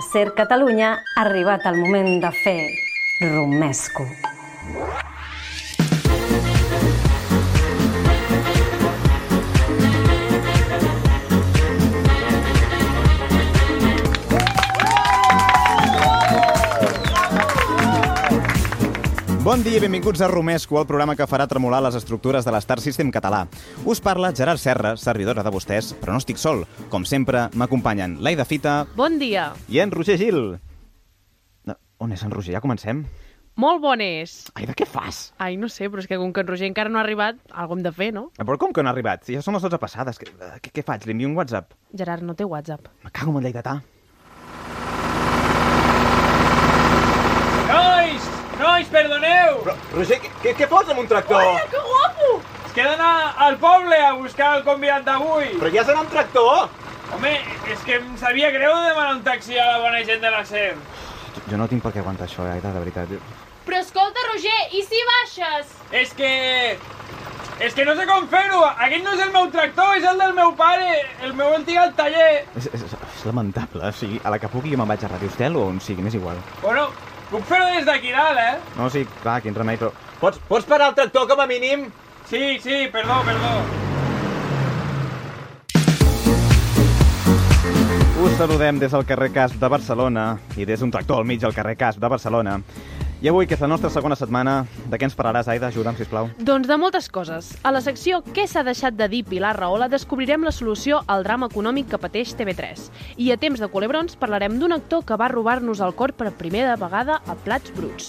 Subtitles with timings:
[0.00, 2.60] Ser Catalunya ha arribat el moment de fer
[3.20, 4.06] romesco.
[19.50, 22.76] Bon dia i benvinguts a Romesco, el programa que farà tremolar les estructures de l'Star
[22.78, 23.40] System català.
[23.82, 26.60] Us parla Gerard Serra, servidora de vostès, però no estic sol.
[26.92, 29.48] Com sempre, m'acompanyen l'Aida Fita Bon dia.
[29.66, 30.38] i en Roger Gil.
[31.66, 32.54] No, on és en Roger?
[32.54, 33.02] Ja comencem?
[33.58, 34.52] Molt bon és.
[34.54, 35.32] Aida, què fas?
[35.42, 37.80] Ai, no sé, però és que com que en Roger encara no ha arribat, alguna
[37.80, 38.28] hem de fer, no?
[38.38, 39.26] Però com que no ha arribat?
[39.26, 40.20] Si ja són les 12 passades.
[40.22, 41.08] Què, eh, què, què faig?
[41.10, 41.74] Li envio un WhatsApp?
[41.92, 42.86] Gerard no té WhatsApp.
[43.02, 43.80] Me cago en el lleidatà.
[47.66, 48.30] Nois!
[48.80, 49.58] Nois, perdoneu!
[49.60, 51.42] Però, Roger, què, què, fots amb un tractor?
[51.68, 52.28] que guapo!
[52.64, 55.50] És que he d'anar al poble a buscar el convidat d'avui.
[55.60, 56.70] Però ja serà un tractor?
[57.12, 57.32] Home,
[57.74, 60.78] és que em sabia greu demanar un taxi a la bona gent de la SER.
[61.50, 63.12] Jo no tinc per què aguantar això, Aida, de veritat.
[63.68, 65.76] Però escolta, Roger, i si baixes?
[66.00, 66.32] És que...
[67.60, 68.62] És que no sé com fer-ho.
[68.86, 71.02] Aquest no és el meu tractor, és el del meu pare.
[71.20, 72.46] El meu antic al taller.
[72.56, 75.28] És, és, és lamentable, o sigui, a la que pugui jo me'n vaig a Radio
[75.28, 76.40] Estel o on sigui, m'és igual.
[76.64, 76.88] Bueno,
[77.30, 78.58] puc fer-ho des d'aquí dalt, eh?
[78.76, 79.92] No, sí, clar, quin remei, però...
[80.20, 81.86] Pots, pots parar el tractor com a mínim?
[82.28, 83.54] Sí, sí, perdó, perdó.
[88.20, 90.24] Us saludem des del carrer Casp de Barcelona
[90.60, 92.58] i des d'un tractor al mig del carrer Casp de Barcelona.
[93.20, 95.68] I avui, que és la nostra segona setmana, de què ens parlaràs, Aida?
[95.68, 96.30] Ajuda'm, sisplau.
[96.40, 97.50] Doncs de moltes coses.
[97.68, 101.50] A la secció Què s'ha deixat de dir Pilar Rahola descobrirem la solució al drama
[101.52, 102.86] econòmic que pateix TV3.
[103.20, 106.78] I a temps de culebrons parlarem d'un actor que va robar-nos el cor per primera
[106.80, 108.08] vegada a Plats Bruts.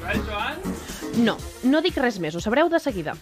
[0.00, 1.22] Joan, Joan?
[1.22, 3.14] No, no dic res més, ho sabreu de seguida.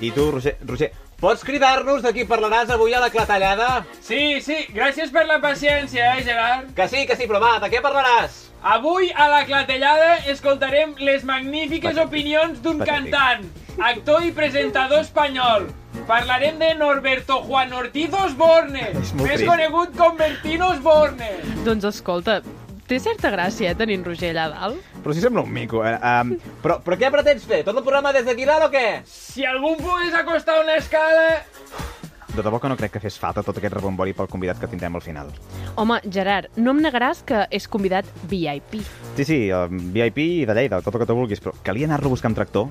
[0.00, 3.84] I tu, Roger, Roger, pots cridar-nos de qui parlaràs avui a la clatellada?
[4.00, 6.70] Sí, sí, gràcies per la paciència, eh, Gerard?
[6.76, 8.44] Que sí, que sí, però va, de què parlaràs?
[8.62, 12.06] Avui a la clatellada escoltarem les magnífiques Patètic.
[12.08, 13.44] opinions d'un cantant,
[13.78, 15.68] actor i presentador espanyol.
[16.06, 19.46] Parlarem de Norberto Juan Ortiz Osborne, més trist.
[19.46, 21.28] conegut com Bertino Osborne.
[21.66, 22.40] Doncs escolta,
[22.86, 24.97] té certa gràcia, eh, tenint Roger allà dalt?
[25.08, 25.94] Però si sembla un mico, eh?
[26.04, 27.62] Um, però, però què pretens fer?
[27.64, 28.98] Tot el programa des d'aquí dalt o què?
[29.08, 31.38] Si algú em pogués acostar una escala...
[32.34, 35.00] De debò que no crec que fes falta tot aquest rebombori pel convidat que tindrem
[35.00, 35.32] al final.
[35.80, 38.82] Home, Gerard, no em negaràs que és convidat VIP.
[39.16, 42.12] Sí, sí, um, VIP i de Lleida, tot el que tu vulguis, però calia anar-lo
[42.12, 42.68] a buscar amb tractor?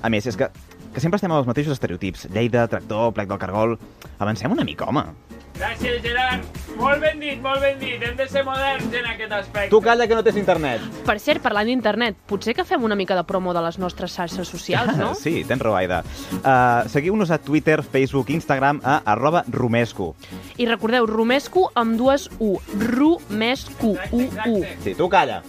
[0.00, 0.48] A més, és que,
[0.88, 2.30] que sempre estem amb els mateixos estereotips.
[2.32, 3.76] Lleida, tractor, plec del cargol...
[4.24, 5.04] Avancem una mica, home.
[5.54, 6.44] Gràcies, Gerard.
[6.74, 8.02] Molt ben dit, molt ben dit.
[8.02, 9.70] Hem de ser moderns en aquest aspecte.
[9.70, 10.82] Tu calla que no tens internet.
[11.06, 14.50] Per cert, parlant d'internet, potser que fem una mica de promo de les nostres xarxes
[14.50, 15.12] socials, no?
[15.24, 16.02] Sí, tens raó, Aida.
[16.40, 20.14] Uh, Seguiu-nos a Twitter, Facebook, Instagram, a arroba romesco.
[20.58, 22.56] I recordeu, Romesco amb dues U.
[22.80, 24.64] Romesco, U, U.
[24.82, 25.42] Sí, tu calla.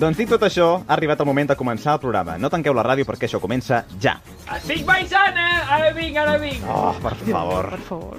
[0.00, 2.38] Doncs dit tot això, ha arribat el moment de començar el programa.
[2.40, 4.16] No tanqueu la ràdio perquè això comença ja.
[4.56, 5.58] Estic baixant, eh?
[5.70, 6.64] Ara vinc, ara vinc.
[6.70, 7.68] Oh, per favor.
[7.74, 8.16] Per favor.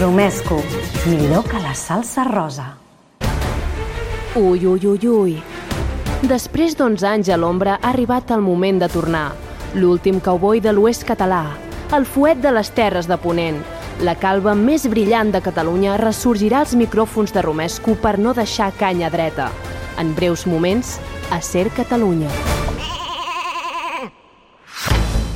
[0.00, 0.60] Romesco,
[1.06, 2.76] millor que la salsa rosa.
[4.34, 5.36] Ui, ui, ui, ui.
[6.26, 9.30] Després d'11 anys a l'ombra ha arribat el moment de tornar.
[9.74, 11.56] L'últim cowboy de l'oest català,
[11.96, 13.62] el fuet de les terres de Ponent,
[14.04, 19.08] la calva més brillant de Catalunya ressorgirà als micròfons de Romesco per no deixar canya
[19.08, 19.48] dreta.
[19.96, 20.98] En breus moments,
[21.32, 22.28] a Ser Catalunya.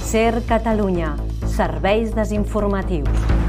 [0.05, 1.15] Ser Catalunya,
[1.49, 3.40] serveis desinformatius.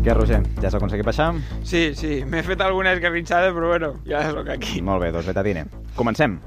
[0.00, 0.38] Què, Roger?
[0.62, 1.26] Ja has aconseguit baixar?
[1.68, 4.80] Sí, sí, m'he fet alguna esgarritxada, però bueno, ja sóc aquí.
[4.80, 5.66] Molt bé, doncs betadine.
[5.98, 6.38] Comencem.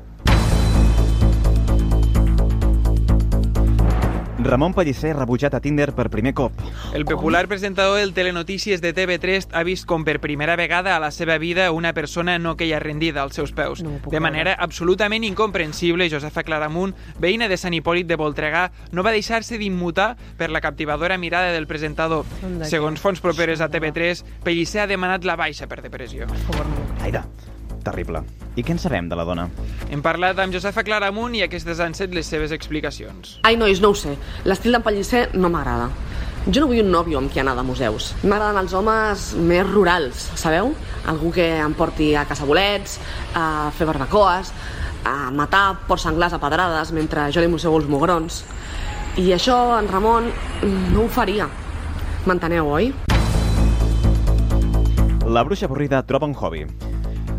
[4.44, 6.54] Ramon Pellicer rebutjat a Tinder per primer cop.
[6.94, 11.12] El popular presentador del Telenotícies de TV3 ha vist com per primera vegada a la
[11.12, 13.84] seva vida una persona no queia rendida als seus peus.
[13.84, 19.16] No de manera absolutament incomprensible, Josefa Claramunt, veïna de Sant Hipòlit de Voltregà, no va
[19.16, 22.26] deixar-se d'immutar per la captivadora mirada del presentador.
[22.68, 26.28] Segons fonts properes a TV3, Pellicer ha demanat la baixa per depressió.
[27.02, 27.26] Aida,
[27.84, 28.26] terrible.
[28.56, 29.48] I què en sabem de la dona?
[29.90, 33.40] Hem parlat amb Josefa Claramunt i aquestes han set les seves explicacions.
[33.48, 34.14] Ai, nois, no ho sé.
[34.46, 35.90] L'estil d'en Pellicer no m'agrada.
[36.46, 38.12] Jo no vull un nòvio amb qui anar de museus.
[38.22, 40.74] M'agraden els homes més rurals, sabeu?
[41.10, 43.00] Algú que em porti a caçar bolets,
[43.34, 44.54] a fer barbacoes,
[45.08, 48.44] a matar porcs senglars a pedrades mentre jo li mossego els mugrons.
[49.18, 50.30] I això, en Ramon,
[50.94, 51.50] no ho faria.
[52.28, 52.94] M'enteneu, oi?
[55.26, 56.68] La bruixa avorrida troba un hobby.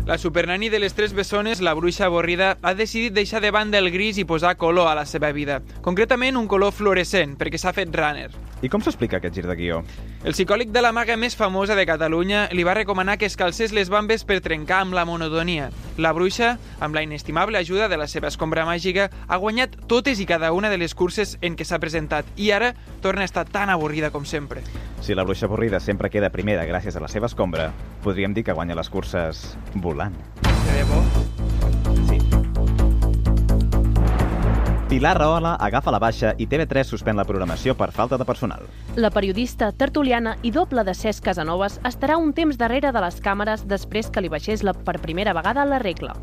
[0.05, 3.89] La supernani de les tres bessones, la bruixa avorrida, ha decidit deixar de banda el
[3.89, 5.63] gris i posar color a la seva vida.
[5.81, 8.29] Concretament, un color fluorescent, perquè s'ha fet runner.
[8.63, 9.81] I com s'explica aquest gir de guió?
[10.23, 13.73] El psicòleg de la maga més famosa de Catalunya li va recomanar que es calcés
[13.75, 15.69] les bambes per trencar amb la monotonia.
[15.97, 20.29] La bruixa, amb la inestimable ajuda de la seva escombra màgica, ha guanyat totes i
[20.29, 22.73] cada una de les curses en què s'ha presentat i ara
[23.03, 24.63] torna a estar tan avorrida com sempre.
[25.01, 27.71] Si la bruixa avorrida sempre queda primera gràcies a la seva escombra,
[28.03, 30.15] podríem dir que guanya les curses volant.
[34.95, 38.61] Pilar Rahola agafa la baixa i TV3 suspèn la programació per falta de personal.
[38.95, 43.65] La periodista, tertuliana i doble de Cesc Casanovas estarà un temps darrere de les càmeres
[43.67, 46.13] després que li baixés la, per primera vegada la regla.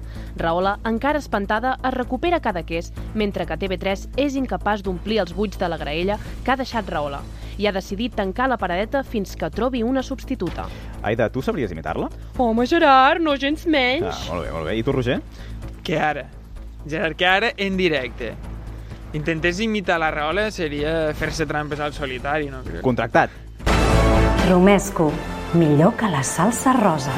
[0.40, 5.60] Rahola, encara espantada, es recupera cada ques, mentre que TV3 és incapaç d'omplir els buits
[5.60, 7.20] de la graella que ha deixat Rahola
[7.58, 10.64] i ha decidit tancar la paradeta fins que trobi una substituta.
[11.02, 12.08] Aida, tu sabries imitar-la?
[12.38, 14.08] Home, Gerard, no gens menys.
[14.08, 14.78] Ah, molt bé, molt bé.
[14.80, 15.20] I tu, Roger?
[15.84, 16.24] Que ara,
[16.88, 18.32] Gerard, que ara en directe
[19.12, 22.80] intentés imitar la Rahola seria fer-se trampes al solitari, no crec?
[22.82, 23.30] Contractat.
[24.48, 25.12] Romesco,
[25.54, 27.12] millor que la salsa rosa.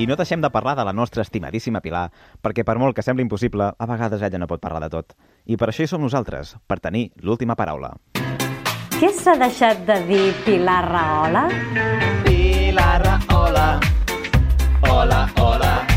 [0.00, 2.06] I no deixem de parlar de la nostra estimadíssima Pilar,
[2.40, 5.12] perquè per molt que sembli impossible, a vegades ella no pot parlar de tot.
[5.44, 7.92] I per això hi som nosaltres, per tenir l'última paraula.
[8.96, 11.46] Què s'ha deixat de dir Pilar Rahola?
[12.24, 13.70] Pilar Rahola,
[14.88, 15.89] hola, hola.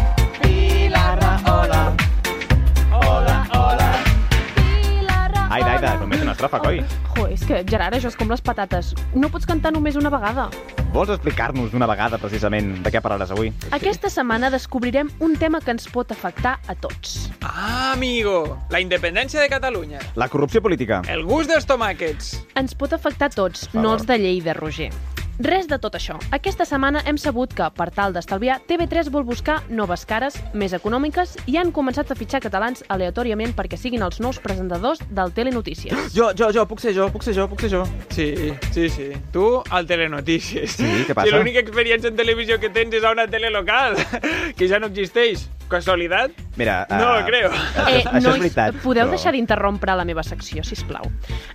[6.44, 6.81] Estrofa, coi.
[7.16, 8.90] Jo, és que, Gerard, això és com les patates.
[9.16, 10.50] No pots cantar només una vegada.
[10.92, 13.54] Vols explicar-nos d'una vegada, precisament, de què parlaràs avui?
[13.72, 17.31] Aquesta setmana descobrirem un tema que ens pot afectar a tots.
[17.40, 18.60] Ah, amigo!
[18.75, 20.04] La independència de Catalunya.
[20.19, 21.00] La corrupció política.
[21.07, 22.36] El gust dels tomàquets.
[22.60, 24.92] Ens pot afectar a tots, no els de Lleida, Roger.
[25.41, 26.19] Res de tot això.
[26.35, 31.33] Aquesta setmana hem sabut que, per tal d'estalviar, TV3 vol buscar noves cares, més econòmiques,
[31.50, 36.13] i han començat a fitxar catalans aleatòriament perquè siguin els nous presentadors del Telenotícies.
[36.13, 37.81] Jo, jo, jo, puc ser jo, puc ser jo, puc ser jo.
[38.13, 38.27] Sí,
[38.75, 39.09] sí, sí.
[39.33, 40.77] Tu, al Telenotícies.
[40.77, 41.31] Sí, què passa?
[41.31, 43.97] Si l'única experiència en televisió que tens és a una tele local,
[44.57, 45.47] que ja no existeix.
[45.74, 46.31] Casualitat?
[46.56, 46.86] Mira...
[46.90, 47.50] No, eh, creo.
[47.50, 48.75] Eh, això és nois, veritat.
[48.84, 51.08] podeu però- deixar d'interrompre la meva secció, si plau.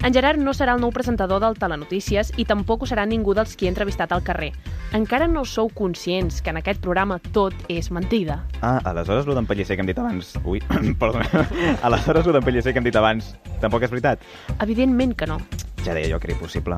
[0.03, 3.55] En Gerard no serà el nou presentador del Telenotícies i tampoc ho serà ningú dels
[3.56, 4.53] qui he entrevistat al carrer.
[4.97, 8.41] Encara no sou conscients que en aquest programa tot és mentida.
[8.62, 10.35] Ah, aleshores, el d'en Pellicer que hem dit abans...
[10.44, 10.61] Ui,
[11.03, 11.47] perdona.
[11.82, 14.23] Aleshores, el d'en Pellicer que hem dit abans tampoc és veritat?
[14.61, 15.38] Evidentment que no.
[15.88, 16.76] Ja deia jo que era impossible.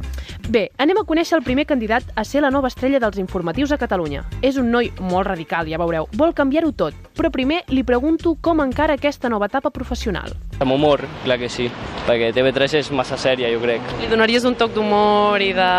[0.49, 3.79] Bé, anem a conèixer el primer candidat a ser la nova estrella dels informatius a
[3.81, 4.23] Catalunya.
[4.41, 6.07] És un noi molt radical, ja veureu.
[6.15, 6.95] Vol canviar-ho tot.
[7.19, 10.31] Però primer li pregunto com encara aquesta nova etapa professional.
[10.61, 11.67] Amb humor, clar que sí,
[12.07, 13.83] perquè TV3 és massa sèria, jo crec.
[13.99, 15.71] Li donaries un toc d'humor i de...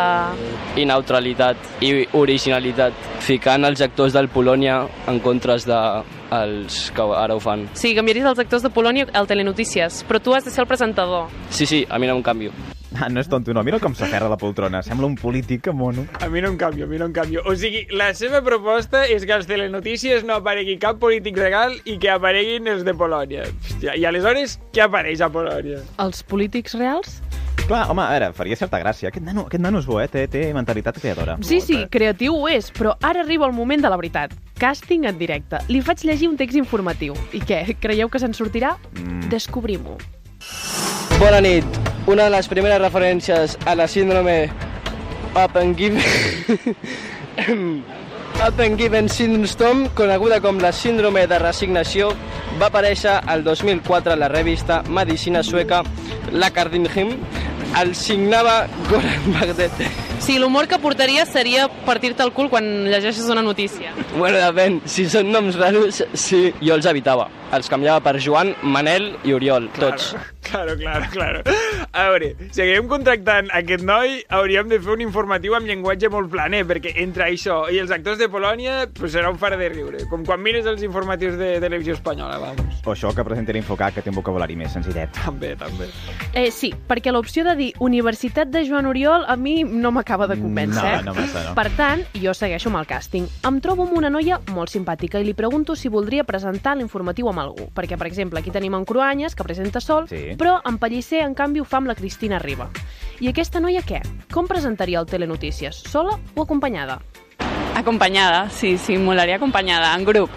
[0.81, 5.79] I neutralitat i originalitat, ficant els actors del Polònia en contres de
[6.31, 7.67] els que ara ho fan.
[7.77, 11.27] Sí, canviaries els actors de Polònia al Telenotícies, però tu has de ser el presentador.
[11.49, 12.55] Sí, sí, a mi no em canvio.
[12.99, 13.63] Ah, no és tonto, no.
[13.63, 14.81] Mira com s'aferra a la poltrona.
[14.83, 16.05] Sembla un polític, que mono.
[16.19, 17.43] A mi no em canvio, a mi no em canvio.
[17.47, 21.97] O sigui, la seva proposta és que als telenotícies no aparegui cap polític legal i
[22.01, 23.47] que apareguin els de Polònia.
[23.47, 25.81] Hòstia, I aleshores, què apareix a Polònia?
[26.03, 27.21] Els polítics reals?
[27.71, 29.07] Clar, home, a veure, faria certa gràcia.
[29.11, 30.07] Aquest nano, aquest nano és bo, eh?
[30.11, 31.37] Té, té mentalitat creadora.
[31.47, 34.35] Sí, sí, creatiu ho és, però ara arriba el moment de la veritat.
[34.59, 35.61] Càsting en directe.
[35.71, 37.15] Li faig llegir un text informatiu.
[37.31, 38.75] I què, creieu que se'n sortirà?
[38.97, 39.29] Mm.
[39.31, 39.95] Descobrim-ho.
[41.21, 41.65] Bona nit.
[42.09, 44.49] Una de les primeres referències a la síndrome
[45.37, 46.01] Up and Given...
[48.41, 52.07] Up and Given Syndrome, coneguda com la síndrome de resignació,
[52.57, 55.83] va aparèixer el 2004 a la revista Medicina sueca
[56.33, 57.13] La Cardinhim.
[57.77, 59.77] El signava Goran Bagdet.
[60.25, 63.93] Sí, l'humor que portaria seria partir-te el cul quan llegeixes una notícia.
[64.15, 64.81] Bueno, depèn.
[64.89, 66.47] Si són noms raros, sí.
[66.65, 67.29] Jo els evitava.
[67.51, 70.13] Els canviava per Joan, Manel i Oriol, tots.
[70.51, 71.41] Claro, claro, claro.
[71.91, 76.31] A veure, si haguem contractant aquest noi, hauríem de fer un informatiu amb llenguatge molt
[76.31, 80.05] planer, perquè entre això i els actors de Polònia, pues serà un far de riure.
[80.11, 82.81] Com quan mires els informatius de televisió espanyola, vamos.
[82.83, 85.11] O això que presenta l'Infocat, que té un vocabulari més senzillet.
[85.21, 85.87] També, també.
[86.33, 90.39] Eh, sí, perquè l'opció de dir Universitat de Joan Oriol a mi no m'acaba de
[90.39, 90.83] convèncer.
[90.83, 91.05] No, eh?
[91.05, 91.55] no massa, no.
[91.59, 93.27] Per tant, jo segueixo amb el càsting.
[93.47, 97.40] Em trobo amb una noia molt simpàtica i li pregunto si voldria presentar l'informatiu amb
[97.41, 97.69] algú.
[97.73, 100.35] Perquè, per exemple, aquí tenim en Cruanyes, que presenta sol, Sí.
[100.37, 102.69] però en Pellicer, en canvi, ho fa amb la Cristina Riba.
[103.19, 104.01] I aquesta noia què?
[104.33, 105.75] Com presentaria el Telenotícies?
[105.89, 106.99] Sola o acompanyada?
[107.75, 110.29] Acompanyada, sí, sí, molaria acompanyada, en grup.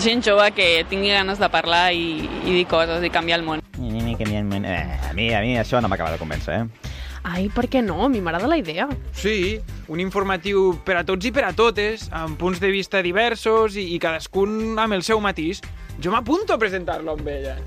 [0.00, 3.60] Gent jove que tingui ganes de parlar i, i dir coses i canviar el món.
[3.78, 6.89] Eh, a mi, a mi això no m'acaba de convèncer, eh?
[7.22, 7.98] Ai, per què no?
[8.06, 8.88] A mi m'agrada la idea.
[9.12, 9.60] Sí,
[9.92, 13.90] un informatiu per a tots i per a totes, amb punts de vista diversos i,
[13.94, 15.60] i cadascun amb el seu matís.
[16.00, 17.58] Jo m'apunto a presentar-lo amb ella.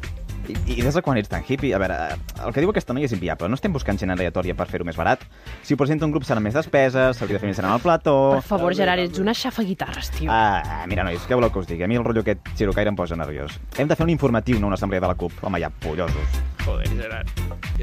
[0.50, 1.74] I, I des de quan ets tan hippie?
[1.76, 1.98] A veure,
[2.44, 3.50] el que diu aquesta noia és inviable.
[3.50, 5.24] No estem buscant gent aleatòria per fer-ho més barat.
[5.64, 8.16] Si ho presenta un grup seran més despeses, s'hauria de fer més gran al plató...
[8.38, 10.32] Per favor, Gerard, ets una xafa guitarres, tio.
[10.34, 11.86] Ah, mira, nois, què voleu que us digui?
[11.86, 13.56] A mi el rotllo aquest xirocaire em posa nerviós.
[13.78, 15.40] Hem de fer un informatiu, no una assemblea de la CUP.
[15.44, 16.42] Home, ja, pollosos.
[16.64, 17.32] Joder, Gerard.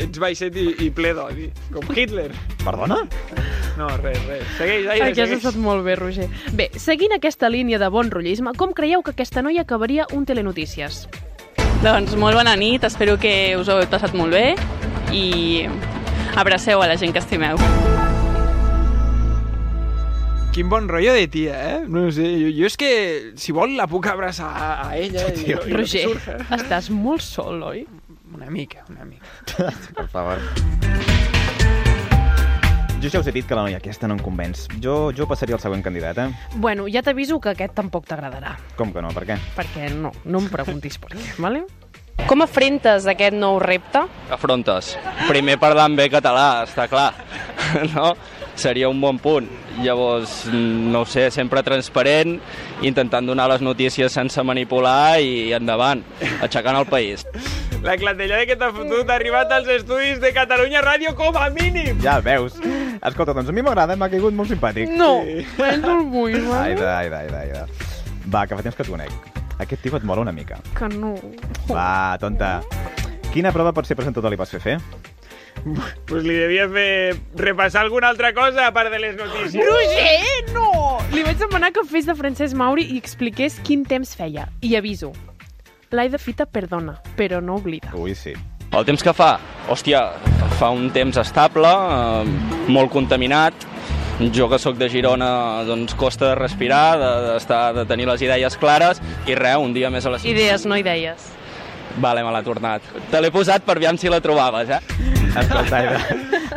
[0.01, 2.31] Ets baixet i, i ple d'odi, com Hitler.
[2.63, 3.03] Perdona?
[3.79, 4.45] No, res, res.
[4.59, 6.29] Segueix, Aire, Aquí has estat molt bé, Roger.
[6.57, 11.07] Bé, seguint aquesta línia de bon rotllisme, com creieu que aquesta noia acabaria un Telenotícies?
[11.81, 14.53] Doncs molt bona nit, espero que us ho heu passat molt bé
[15.17, 15.65] i
[16.37, 17.57] abraceu a la gent que estimeu.
[20.53, 21.79] Quin bon rotllo de tia, eh?
[21.89, 22.91] No sé, jo, jo és que,
[23.41, 25.31] si vol, la puc abraçar a, a ella.
[25.31, 25.63] i, Tio.
[25.65, 27.87] i, Roger, I estàs molt sol, oi?
[28.35, 29.71] Una mica, una mica.
[29.97, 31.10] Per favor.
[33.01, 34.67] Jo ja us he dit que la noia aquesta no em convenç.
[34.85, 36.29] Jo, jo passaria al següent candidat, eh?
[36.61, 39.09] Bueno, ja t'aviso que aquest tampoc t'agradarà, Com que no?
[39.17, 39.39] Per què?
[39.57, 41.65] perquè no, no em preguntis per què, vale?
[42.29, 44.03] Com afrentes aquest nou repte?
[44.31, 44.93] Afrontes.
[45.31, 47.13] Primer parlant bé català, està clar.
[47.95, 48.17] No?
[48.61, 49.47] Seria un bon punt.
[49.81, 52.35] Llavors, no ho sé, sempre transparent,
[52.85, 56.03] intentant donar les notícies sense manipular i endavant,
[56.45, 57.25] aixecant el país.
[57.81, 61.97] La clatellada que t'ha fotut ha arribat als estudis de Catalunya Ràdio com a mínim.
[62.05, 62.59] Ja veus.
[63.01, 64.93] Escolta, doncs a mi m'agrada, m'ha caigut molt simpàtic.
[64.93, 65.47] No, eh,
[65.81, 66.37] no el vull?
[66.61, 67.67] Aida, aida, aida, aida.
[68.29, 69.31] Va, que fa temps que et conec.
[69.65, 70.61] Aquest tio et mola una mica.
[70.77, 71.15] Que no.
[71.73, 72.59] Va, tonta.
[73.33, 74.77] Quina prova per ser presentador li vas fer fer?
[76.09, 79.65] Pues li devia fer repassar alguna altra cosa a part de les notícies.
[79.67, 80.99] Roger, no!
[81.13, 84.49] Li vaig demanar que fes de Francesc Mauri i expliqués quin temps feia.
[84.65, 85.13] I aviso,
[85.91, 87.93] l'Aida Fita perdona, però no oblida.
[87.99, 88.35] Ui, sí.
[88.71, 89.33] El temps que fa?
[89.71, 90.05] Hòstia,
[90.61, 93.67] fa un temps estable, eh, molt contaminat.
[94.37, 98.57] Jo que sóc de Girona, doncs costa de respirar, de, d'estar, de tenir les idees
[98.61, 100.37] clares, i res, un dia més a la ciutat.
[100.37, 101.31] Idees, no idees.
[101.99, 102.85] Vale, me l'ha tornat.
[103.11, 104.81] Te l'he posat per aviam si la trobaves, eh?
[105.31, 105.99] Escolta, Aida,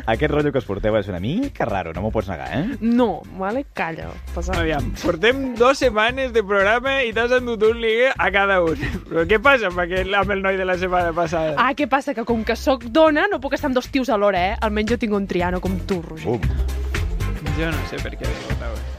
[0.05, 2.77] aquest rotllo que us porteu és una mica raro, no m'ho pots negar, eh?
[2.81, 3.65] No, vale?
[3.73, 4.09] Calla.
[4.35, 4.55] Passa.
[4.59, 8.79] Aviam, portem dues setmanes de programa i t'has endut un ligue a cada un.
[9.09, 11.57] Però què passa amb, aquell, amb el noi de la setmana passada?
[11.57, 12.15] Ah, què passa?
[12.17, 14.57] Que com que sóc dona no puc estar amb dos tios alhora, eh?
[14.61, 16.29] Almenys jo tinc un triano com tu, Roger.
[16.29, 17.53] Bum.
[17.57, 18.92] Jo no sé per què li votava.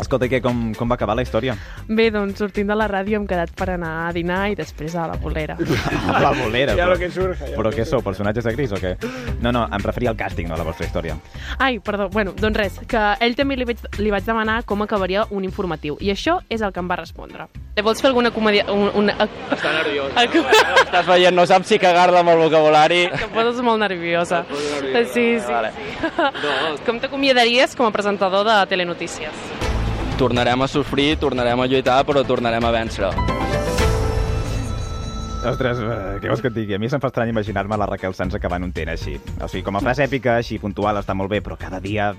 [0.00, 1.54] Escolta, què, com, com va acabar la història?
[1.88, 5.06] Bé, doncs sortint de la ràdio hem quedat per anar a dinar i després a
[5.08, 5.56] la bolera.
[6.16, 6.92] A la bolera, Ja però...
[6.94, 8.94] lo que surja, ja Però què sou, personatges de gris o què?
[9.42, 11.16] No, no, em referia al càsting, no a la vostra història.
[11.58, 15.24] Ai, perdó, bueno, doncs res, que ell també li vaig, li vaig demanar com acabaria
[15.30, 17.48] un informatiu, i això és el que em va respondre.
[17.82, 18.64] Vols fer alguna comèdia...
[18.72, 19.16] Un, una...
[19.52, 20.12] Està nerviós.
[20.86, 23.02] Estàs veient, no saps si cagar-la amb el vocabulari.
[23.12, 24.44] Que poses molt nerviosa.
[24.48, 25.12] nerviosa.
[25.12, 25.72] Sí, sí, Vale.
[25.76, 26.82] sí.
[26.86, 29.55] Com t'acomiadaries com a presentador de Telenotícies?
[30.16, 33.12] Tornarem a sofrir, tornarem a lluitar, però tornarem a vèncer.
[35.50, 36.74] Ostres, eh, què vols que et digui?
[36.74, 39.16] A mi se'm fa estrany imaginar-me la Raquel Sanz acabant un tent així.
[39.40, 42.12] O sigui, com a frase èpica, així puntual, està molt bé, però cada dia...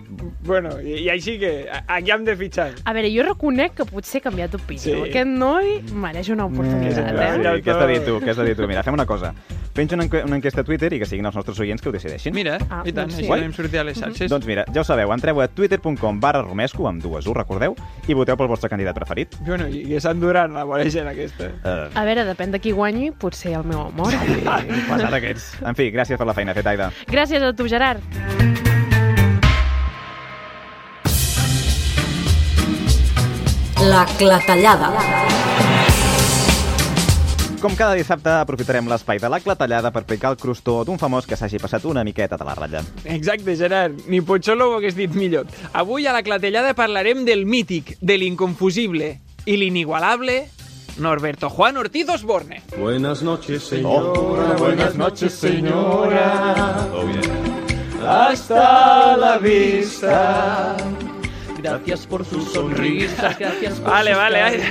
[0.47, 2.71] Bueno, i, i així que a- aquí hem de fitxar.
[2.85, 4.81] A veure, jo reconec que potser he canviat d'opinió.
[4.83, 4.95] Sí.
[5.09, 7.61] Aquest noi mereix una oportunitat, Eh, eh?
[7.63, 8.19] què has de dir tu?
[8.23, 8.67] Què has de dir tu?
[8.67, 9.33] Mira, fem una cosa.
[9.77, 11.91] Penja una, enque- una enquesta a Twitter i que siguin els nostres oients que ho
[11.93, 12.33] decideixin.
[12.33, 13.29] Mira, Ah, i tant, doncs així sí.
[13.29, 14.29] podem sortir a les xarxes.
[14.31, 17.75] Doncs mira, ja ho sabeu, entreu a twitter.com barra romesco, amb dues, ho recordeu,
[18.07, 19.35] i voteu pel vostre candidat preferit.
[19.45, 21.51] Bueno, i, i Sant Duran, la bona gent aquesta.
[21.63, 24.13] Uh, A veure, depèn de qui guanyi, potser el meu amor.
[24.89, 25.49] passat aquests.
[25.65, 26.91] En fi, gràcies per la feina feta, Aida.
[27.09, 28.03] Gràcies a tu, Gerard.
[33.87, 34.89] La clatellada.
[37.57, 41.37] Com cada dissabte, aprofitarem l'espai de la clatellada per picar el crostó d'un famós que
[41.37, 42.83] s'hagi passat una miqueta de la ratlla.
[43.05, 44.03] Exacte, Gerard.
[44.07, 45.49] Ni Pocholo ho hagués dit millor.
[45.73, 50.43] Avui a la clatellada parlarem del mític, de l'inconfusible i l'inigualable
[50.99, 52.61] Norberto Juan Ortiz Osborne.
[52.77, 54.55] Buenas noches, señora.
[54.57, 56.87] buenas noches, señora.
[58.05, 60.77] Hasta la vista.
[61.57, 64.41] Gracias por sus sonrisas, gracias por Vale, sus vale.
[64.41, 64.61] Ai.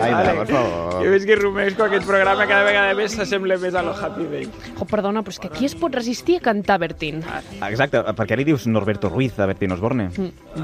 [0.00, 1.04] Aida, per favor.
[1.04, 4.48] Jo veig que Romesco aquest programa cada vegada més s'assembla més a lo Happy Day.
[4.78, 7.20] Oh, perdona, però és que qui es pot resistir a cantar Bertín?
[7.68, 10.08] Exacte, per què li dius Norberto Ruiz a Bertín Osborne?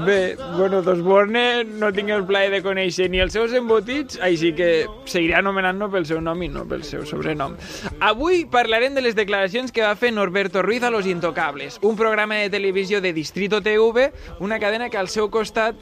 [0.05, 4.87] Bé, bueno, d'Osborne no tinc el plaer de conèixer ni els seus embotits, així que
[5.05, 7.55] seguiré anomenant-no pel seu nom i no pel seu sobrenom.
[7.99, 12.41] Avui parlarem de les declaracions que va fer Norberto Ruiz a Los Intocables, un programa
[12.41, 15.76] de televisió de Distrito TV, una cadena que al seu costat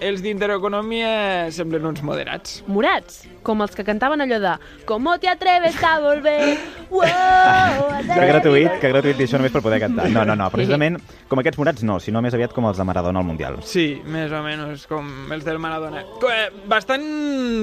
[0.00, 2.60] els d'Intereconomia semblen uns moderats.
[2.68, 4.52] Morats, com els que cantaven allò de
[4.88, 6.58] «Cómo te atreves a volver?
[6.90, 10.08] Wow, Que gratuït, que gratuït dir això només per poder cantar.
[10.12, 11.00] No, no, no, precisament
[11.30, 13.58] com aquests morats no, sinó més aviat com els de Maradona al Mundial.
[13.66, 16.04] Sí, més o menys com els del Maradona.
[16.30, 17.06] Eh, Bastant...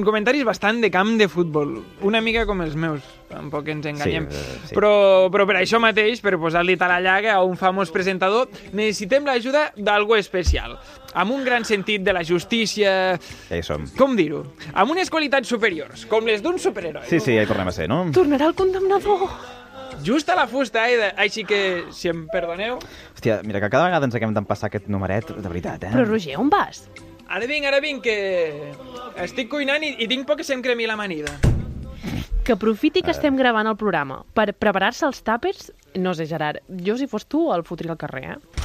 [0.03, 1.77] Comentaris bastant de camp de futbol.
[2.03, 3.03] Una mica com els meus.
[3.33, 4.27] Tampoc ens enganyem.
[4.31, 4.75] Sí, eh, sí.
[4.77, 4.93] Però,
[5.33, 9.71] però per això mateix, per posar-li tal a llaga a un famós presentador, necessitem l'ajuda
[9.75, 10.77] d'algú especial,
[11.13, 13.17] amb un gran sentit de la justícia...
[13.49, 13.87] Ja hi som.
[13.97, 14.43] Com dir-ho?
[14.73, 17.07] Amb unes qualitats superiors, com les d'un superheroi.
[17.09, 18.05] Sí, sí, ja hi tornem a ser, no?
[18.15, 19.27] Tornarà el condemnador.
[20.03, 21.13] Just a la fusta, Aida.
[21.21, 22.79] Així que, si em perdoneu...
[23.13, 25.93] Hòstia, mira, que cada vegada ens acabem d'empassar aquest numeret, de veritat, eh?
[25.93, 26.87] Però, Roger, on vas?
[27.29, 31.52] Ara vinc, ara vinc, que estic cuinant i, i tinc por que se'm cremi l'amanida.
[32.43, 36.97] Que aprofiti que estem gravant el programa per preparar-se els tàpers, no sé, Gerard, jo
[36.99, 38.63] si fos tu el fotria al carrer, eh?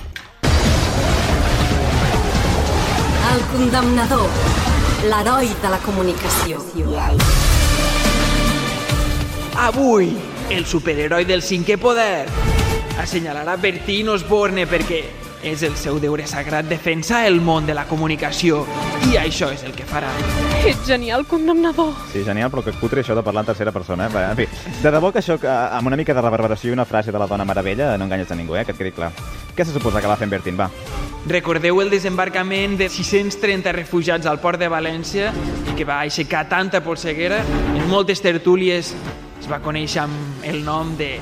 [3.28, 4.26] El condemnador,
[5.06, 6.58] l'heroi de la comunicació.
[9.68, 10.11] Avui,
[10.50, 12.26] el superheroi del cinquè poder
[12.99, 15.04] assenyalarà Bertín Osborne perquè
[15.42, 18.64] és el seu deure sagrat defensar el món de la comunicació
[19.09, 20.11] i això és el que farà.
[20.66, 21.95] Ets genial, condemnador.
[22.12, 24.09] Sí, genial, però que cutre això de parlar en tercera persona.
[24.09, 24.25] Eh?
[24.30, 24.49] En fi,
[24.83, 27.28] de debò que això, que, amb una mica de reverberació i una frase de la
[27.30, 28.64] dona meravella, no enganyes a ningú, eh?
[28.64, 29.12] que et quedi clar.
[29.57, 30.59] Què se suposa que va fent Bertín?
[30.59, 30.68] Va.
[31.28, 35.33] Recordeu el desembarcament de 630 refugiats al port de València
[35.68, 37.42] i que va aixecar tanta polseguera?
[37.75, 38.95] En moltes tertúlies
[39.38, 41.16] es va conèixer amb el nom de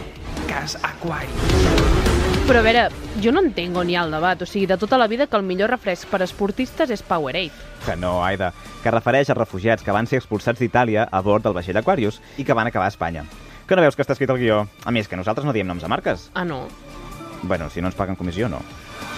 [0.46, 2.15] Cas Aquari.
[2.46, 2.84] Però a veure,
[3.18, 4.38] jo no entengo ni el debat.
[4.38, 7.50] O sigui, de tota la vida que el millor refresc per a esportistes és Powerade.
[7.82, 8.52] Que no, Aida,
[8.84, 12.46] que refereix als refugiats que van ser expulsats d'Itàlia a bord del vaixell Aquarius i
[12.46, 13.24] que van acabar a Espanya.
[13.66, 14.60] Que no veus que està escrit al guió?
[14.86, 16.28] A més, que nosaltres no diem noms de marques.
[16.34, 16.68] Ah, no?
[17.42, 18.62] Bueno, si no ens paguen comissió, no.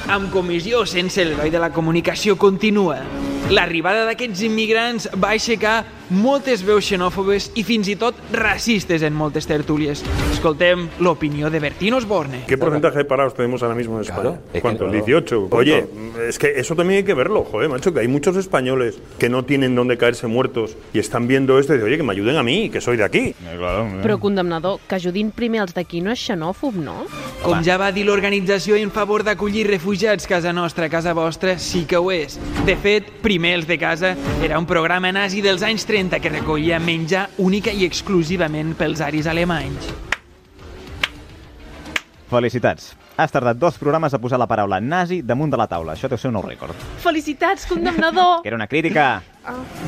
[0.06, 3.00] Amb comissió sense l'heroi de la comunicació continua.
[3.48, 5.78] L'arribada d'aquests immigrants va aixecar
[6.08, 10.02] moltes veus xenòfobes i fins i tot racistes en moltes tertúlies.
[10.32, 12.44] Escoltem l'opinió de Bertín Osborne.
[12.46, 14.38] ¿Qué porcentaje de parados tenemos ahora mismo en España?
[14.46, 14.84] es que ¿Cuánto?
[14.86, 15.48] ¿El 18?
[15.48, 15.56] ¿cuánto?
[15.56, 15.86] Oye,
[16.28, 19.44] es que eso también hay que verlo, joder, macho, que hay muchos españoles que no
[19.44, 22.42] tienen dónde caerse muertos y están viendo esto y dicen, oye, que me ayuden a
[22.42, 23.34] mí, que soy de aquí.
[23.56, 27.04] claro, Però, condemnador, que ajudin primer els d'aquí no és xenòfob, no?
[27.42, 29.87] Com ja va dir l'organització en favor d'acollir refugiats
[30.28, 32.38] casa nostra, casa vostra, sí que ho és.
[32.66, 36.78] De fet, primer els de casa era un programa nazi dels anys 30 que recollia
[36.78, 39.88] menjar única i exclusivament pels aris alemanys.
[42.28, 42.94] Felicitats.
[43.16, 45.94] Has tardat dos programes a posar la paraula nazi damunt de la taula.
[45.96, 46.76] Això deu ser un nou rècord.
[47.02, 48.42] Felicitats, condemnador!
[48.42, 49.22] Que era una crítica.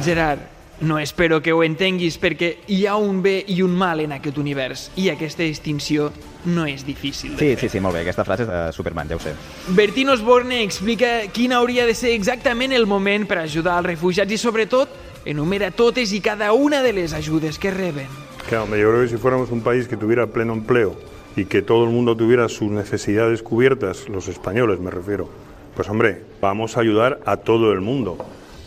[0.03, 4.13] Gerard, no espero que ho entenguis perquè hi ha un bé i un mal en
[4.17, 6.11] aquest univers i aquesta distinció
[6.47, 7.59] no és difícil de Sí, fer.
[7.61, 8.01] sí, sí, molt bé.
[8.01, 9.35] Aquesta frase és de Superman, ja ho sé.
[9.77, 14.39] Bertín Osborne explica quin hauria de ser exactament el moment per ajudar als refugiats i,
[14.41, 14.89] sobretot,
[15.27, 18.09] enumera totes i cada una de les ajudes que reben.
[18.49, 20.97] Claro, yo creo que si fuéramos un país que tuviera pleno empleo
[21.37, 25.29] y que todo el mundo tuviera sus necesidades cubiertas, los españoles me refiero,
[25.77, 28.17] pues hombre, vamos a ayudar a todo el mundo.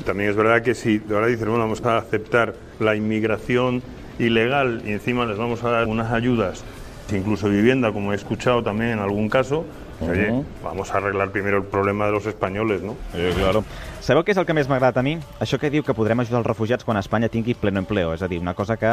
[0.06, 3.82] También es verdad que si ahora dicen, bueno, vamos a aceptar la inmigración
[4.20, 6.64] ilegal y encima les vamos a dar unas ayudas,
[7.12, 9.66] incluso vivienda, como he escuchado también en algún caso,
[10.00, 10.46] pues, oye, Ujú.
[10.64, 12.96] vamos a arreglar primero el problema de los españoles, ¿no?
[13.14, 13.64] Sí, claro.
[14.04, 15.14] Sabeu què és el que més m'agrada a mi?
[15.40, 18.28] Això que diu que podrem ajudar els refugiats quan Espanya tingui pleno empleo, és a
[18.28, 18.92] dir, una cosa que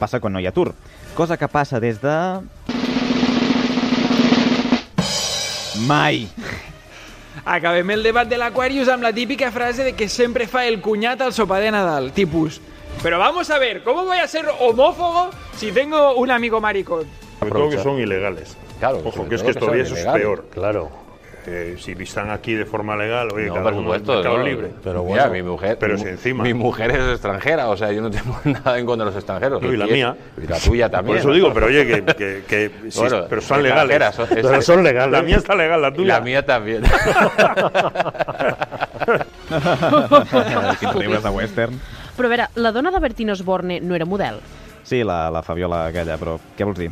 [0.00, 0.72] passa quan no hi ha atur.
[1.14, 2.16] Cosa que passa des de...
[5.86, 6.24] Mai.
[7.44, 11.20] Acabem el debat de l'Aquarius amb la típica frase de que sempre fa el cunyat
[11.20, 12.60] al sopar de Nadal, tipus...
[13.02, 17.06] Pero vamos a ver, ¿cómo voy a ser homófobo si tengo un amigo maricón?
[17.38, 18.56] Sobre todo que son ilegales.
[18.78, 20.46] Claro, Ojo, que es que que todavía eso es peor.
[20.50, 20.90] Claro.
[21.46, 24.44] Eh, si están aquí de forma legal, oye, No, cada por uno supuesto, mercado no,
[24.44, 24.70] libre.
[24.84, 26.44] Pero Mira, mi mujer, Pero mi, si encima.
[26.44, 29.62] mi mujer es extranjera, o sea, yo no tengo nada en contra de los extranjeros.
[29.62, 30.16] No, y la es- mía.
[30.42, 31.16] Y la tuya también.
[31.16, 34.14] Por eso digo, pero oye, que, que, que sí, Bueno, pero son legales.
[34.14, 35.12] son- es- pero son legales.
[35.12, 36.14] La mía está legal, la tuya.
[36.14, 36.82] La mía también.
[40.80, 41.80] Quins riures de western.
[42.16, 44.40] Però a veure, la dona de Bertín Osborne no era model.
[44.82, 46.90] Sí, la, la Fabiola aquella, però què vols dir?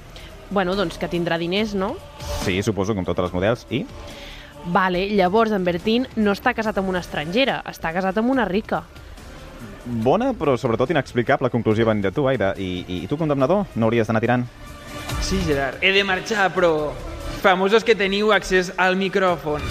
[0.50, 1.90] Bueno, doncs que tindrà diners, no?
[2.44, 3.66] Sí, suposo, com totes les models.
[3.70, 3.82] I?
[4.66, 8.82] Vale, llavors en Bertín no està casat amb una estrangera, està casat amb una rica.
[9.88, 12.52] Bona, però sobretot inexplicable conclusió van de tu, Aida.
[12.58, 14.44] I, I tu, condemnador, no hauries d'anar tirant?
[15.24, 16.92] Sí, Gerard, he de marxar, però...
[17.38, 19.62] Famosos que teniu accés al micròfon.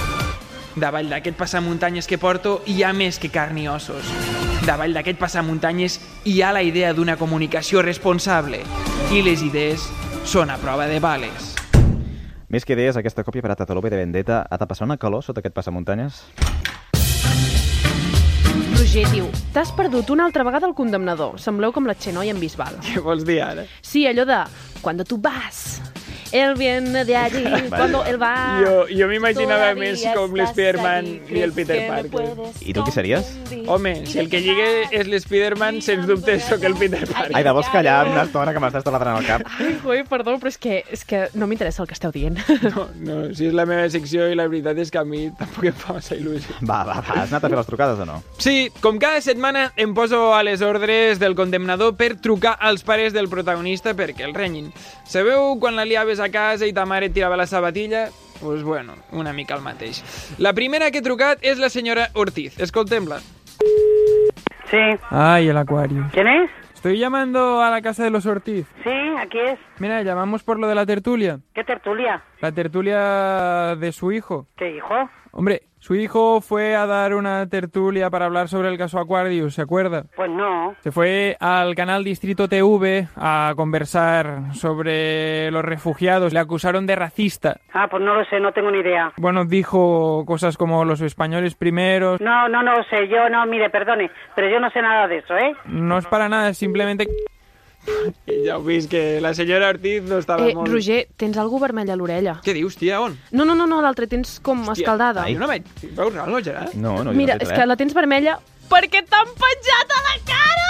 [0.80, 4.08] Davall d'aquest passamuntanyes que porto hi ha més que carn i ossos.
[4.64, 8.64] Davall d'aquest passamuntanyes hi ha la idea d'una comunicació responsable.
[9.12, 9.84] I les idees
[10.24, 11.58] són a prova de bales.
[12.48, 15.20] Més que idees, aquesta còpia per a Tatalope de Vendetta ha de passar una calor
[15.26, 16.22] sota aquest passamuntanyes?
[18.78, 21.36] Roger diu, t'has perdut una altra vegada el condemnador.
[21.44, 22.80] Sembleu com la Xenoi en Bisbal.
[22.88, 23.68] Què vols dir ara?
[23.84, 24.40] Sí, allò de,
[24.80, 25.82] cuando tú vas
[26.32, 28.62] él viene de allí cuando él va.
[28.64, 32.54] Jo, jo m'imaginava més com l'Spiderman i el Peter Parker.
[32.62, 33.34] I tu qui series?
[33.68, 37.36] Home, si el que lligue és l'Spiderman, sens dubte sóc el Peter Parker.
[37.36, 39.46] Ai, de vols callar una estona que m'estàs taladrant al cap?
[39.60, 42.40] Ai, ui, perdó, però és que, és que no m'interessa el que esteu dient.
[42.68, 45.70] No, no, si és la meva secció i la veritat és que a mi tampoc
[45.70, 46.58] em fa massa il·lusió.
[46.68, 48.18] Va, va, va, has anat a fer les trucades o no?
[48.44, 53.16] Sí, com cada setmana em poso a les ordres del condemnador per trucar als pares
[53.16, 54.70] del protagonista perquè el renyin.
[55.08, 58.10] Sabeu quan la liaves a casa i ta mare et tirava la sabatilla?
[58.42, 60.04] Pues bueno, una mica el mateix.
[60.38, 62.60] La primera que he trucat és la senyora Ortiz.
[62.60, 63.20] Escoltem-la.
[64.70, 64.84] Sí.
[65.10, 66.08] Ay, el acuario.
[66.14, 66.52] ¿Quién es?
[66.74, 68.68] Estoy llamando a la casa de los Ortiz.
[68.84, 69.60] Sí, aquí es.
[69.80, 71.40] Mira, llamamos por lo de la tertulia.
[71.56, 72.24] ¿Qué tertulia?
[72.40, 74.48] La tertulia de su hijo.
[74.56, 75.10] ¿Qué hijo?
[75.32, 79.62] Hombre, su hijo fue a dar una tertulia para hablar sobre el caso Aquarius, ¿se
[79.62, 80.04] acuerda?
[80.18, 80.76] Pues no.
[80.82, 86.34] Se fue al canal Distrito TV a conversar sobre los refugiados.
[86.34, 87.62] Le acusaron de racista.
[87.72, 89.14] Ah, pues no lo sé, no tengo ni idea.
[89.16, 92.20] Bueno, dijo cosas como los españoles primeros.
[92.20, 93.08] No, no, no lo sé.
[93.08, 95.56] Yo no, mire, perdone, pero yo no sé nada de eso, ¿eh?
[95.68, 97.08] No es para nada, simplemente...
[98.46, 100.70] Ja ho vist, que la senyora Ortiz no estava Eh, molt...
[100.72, 102.38] Roger, tens algú vermell a l'orella.
[102.46, 103.18] Què dius, tia, on?
[103.32, 105.24] No, no, no, no l'altre tens com escaldada.
[105.28, 105.66] Ai, no vaig...
[105.84, 106.76] Veus res, no, Gerard?
[106.76, 108.38] No, no, Mira, és que la tens vermella
[108.72, 110.70] perquè t'han penjat a la cara!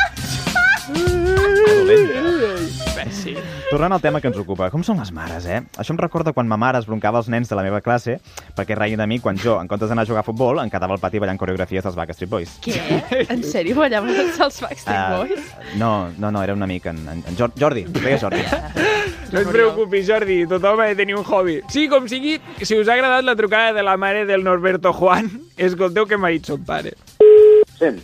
[3.11, 3.33] Sí.
[3.69, 5.59] Tornant al tema que ens ocupa, com són les mares, eh?
[5.79, 8.17] Això em recorda quan ma mare es broncava els nens de la meva classe
[8.55, 10.95] perquè reien de mi quan jo, en comptes d'anar a jugar a futbol, em quedava
[10.95, 12.53] al pati ballant coreografies dels Backstreet Boys.
[12.63, 12.77] Què?
[13.33, 15.51] En sèrio, ballaves els Backstreet Ah, Boys?
[15.79, 18.43] no, no, no, era un amic, en, en, en Jor- Jordi, es deia Jordi.
[19.27, 21.57] No et preocupis, Jordi, tothom ha de tenir un hobby.
[21.67, 25.27] Sí, com sigui, si us ha agradat la trucada de la mare del Norberto Juan,
[25.57, 26.93] escolteu que m'ha dit son pare.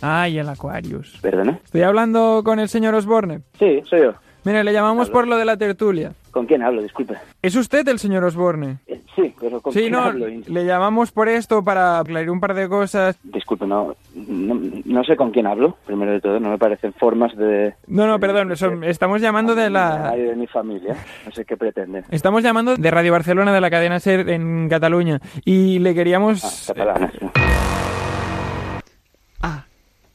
[0.02, 1.18] Ay, el Aquarius.
[1.20, 1.58] ¿Perdona?
[1.64, 3.40] Estoy hablando con el señor Osborne.
[3.58, 4.12] Sí, soy yo.
[4.44, 6.12] Mire, le llamamos por lo de la tertulia.
[6.30, 6.82] ¿Con quién hablo?
[6.82, 7.14] Disculpe.
[7.40, 8.76] ¿Es usted el señor Osborne?
[9.16, 10.26] Sí, pero ¿con Sí, quién no, hablo?
[10.28, 13.16] le llamamos por esto para aclarar un par de cosas.
[13.22, 16.40] Disculpe, no, no, no sé con quién hablo, primero de todo.
[16.40, 17.72] No me parecen formas de...
[17.86, 20.10] No, no, perdón, son- estamos llamando de la...
[20.14, 20.94] de mi familia.
[21.24, 22.04] No sé qué pretenden.
[22.10, 25.20] Estamos llamando de Radio Barcelona, de la cadena SER en Cataluña.
[25.46, 26.44] Y le queríamos...
[26.68, 26.74] Ah.
[26.76, 27.10] Ah,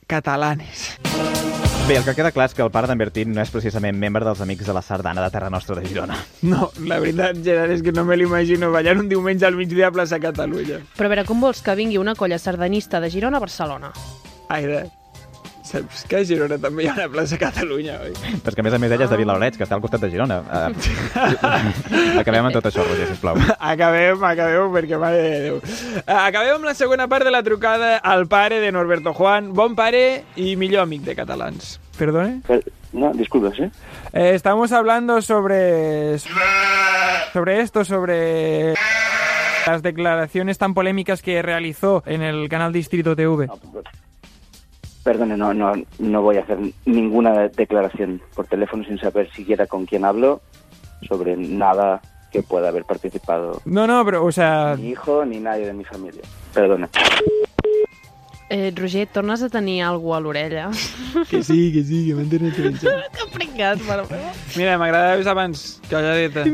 [0.09, 0.97] catalanes.
[1.87, 4.25] Bé, el que queda clar és que el pare d'en Bertín no és precisament membre
[4.25, 6.19] dels Amics de la Sardana de Terra Nostra de Girona.
[6.45, 9.95] No, la veritat, Gerard, és que no me l'imagino ballant un diumenge al migdia a
[9.95, 10.83] plaça Catalunya.
[10.97, 13.89] Però a veure, com vols que vingui una colla sardanista de Girona a Barcelona?
[14.53, 14.83] Aida,
[15.69, 18.13] saps que a Girona també hi ha una plaça Catalunya, oi?
[18.43, 20.01] Però és que a més a més ella és de Vilaoreig, que està al costat
[20.03, 20.39] de Girona.
[20.41, 21.29] Uh,
[22.21, 23.39] acabem amb tot això, Roger, sisplau.
[23.59, 25.61] Acabem, acabem, perquè mare de Déu.
[26.01, 29.77] Eh, Acabem amb la segona part de la trucada al pare de Norberto Juan, bon
[29.77, 31.77] pare i millor amic de catalans.
[31.97, 32.41] Perdone?
[32.93, 33.69] No, disculpe, ¿sí?
[34.13, 36.17] Eh, estamos hablando sobre...
[37.33, 38.73] Sobre esto, sobre...
[39.67, 43.47] Las declaraciones tan polémicas que realizó en el canal Distrito TV.
[45.03, 49.85] Perdone, no, no, no voy a hacer ninguna declaración por teléfono sin saber siquiera con
[49.85, 50.41] quién hablo
[51.07, 54.75] sobre nada que pueda haber participado No, no, però, o sea...
[54.77, 56.21] mi hijo ni nadie de mi familia.
[56.53, 56.87] Perdone.
[58.49, 60.71] Eh, Roger, tornes a tenir algú a l'orella?
[61.29, 62.93] Que sí, que sí, que m'han tornat a penjar.
[63.15, 64.31] que pringat, mare meva.
[64.57, 66.47] Mira, m'agrada més abans, calladeta.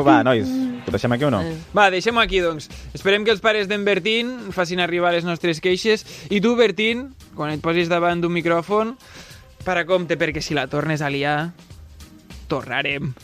[0.00, 1.42] Va, nois, ho deixem aquí o no?
[1.76, 2.70] Va, deixem-ho aquí, doncs.
[2.96, 6.06] Esperem que els pares d'en Bertín facin arribar les nostres queixes.
[6.32, 8.96] I tu, Bertín, quan et posis davant d'un micròfon,
[9.68, 11.52] para compte, perquè si la tornes a liar,
[12.48, 13.14] tornarem.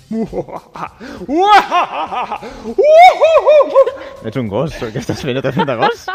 [4.22, 5.40] Ets un gos, què estàs fent?
[5.42, 6.06] T'has fet de gos?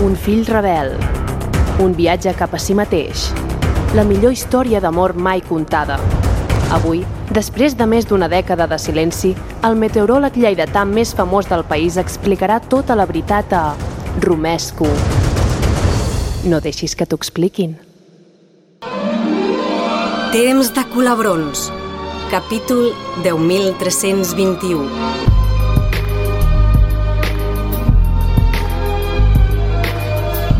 [0.00, 0.94] Un fill rebel.
[1.84, 3.28] Un viatge cap a si mateix.
[3.96, 5.98] La millor història d'amor mai contada.
[6.72, 7.02] Avui,
[7.34, 9.34] després de més d'una dècada de silenci,
[9.66, 13.64] el meteoròleg lleidatà més famós del país explicarà tota la veritat a
[14.24, 14.88] Romesco.
[16.44, 17.76] No deixis que t'ho expliquin.
[20.32, 21.66] Temps de colabrons.
[22.30, 22.92] Capítol
[23.24, 24.86] 10.321.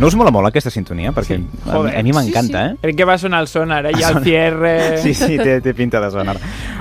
[0.01, 1.11] No us mola molt aquesta sintonia?
[1.13, 2.77] Perquè sí, a, mi- a mi m'encanta, eh?
[2.81, 3.93] Crec que va sonar el sonar, eh?
[4.01, 4.73] I el cierre...
[5.05, 6.39] Sí, sí, té, té pinta de sonar.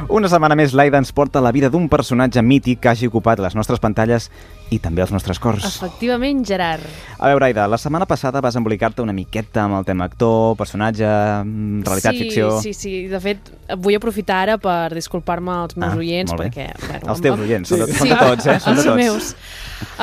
[0.07, 3.57] Una setmana més, l'Aida ens porta la vida d'un personatge mític que hagi ocupat les
[3.59, 4.29] nostres pantalles
[4.71, 5.63] i també als nostres cors.
[5.65, 6.83] Efectivament, Gerard.
[7.17, 11.05] A veure, Aida, la setmana passada vas embolicar-te una miqueta amb el tema actor, personatge,
[11.05, 12.51] mm, realitat, sí, ficció...
[12.61, 16.67] Sí, sí, de fet, vull aprofitar ara per disculpar-me als meus Ah, oients, perquè...
[16.85, 18.59] Bueno, Els em teus va- oients, són de- són de tots, eh?
[18.59, 18.95] Són de els tots.
[19.01, 19.35] meus.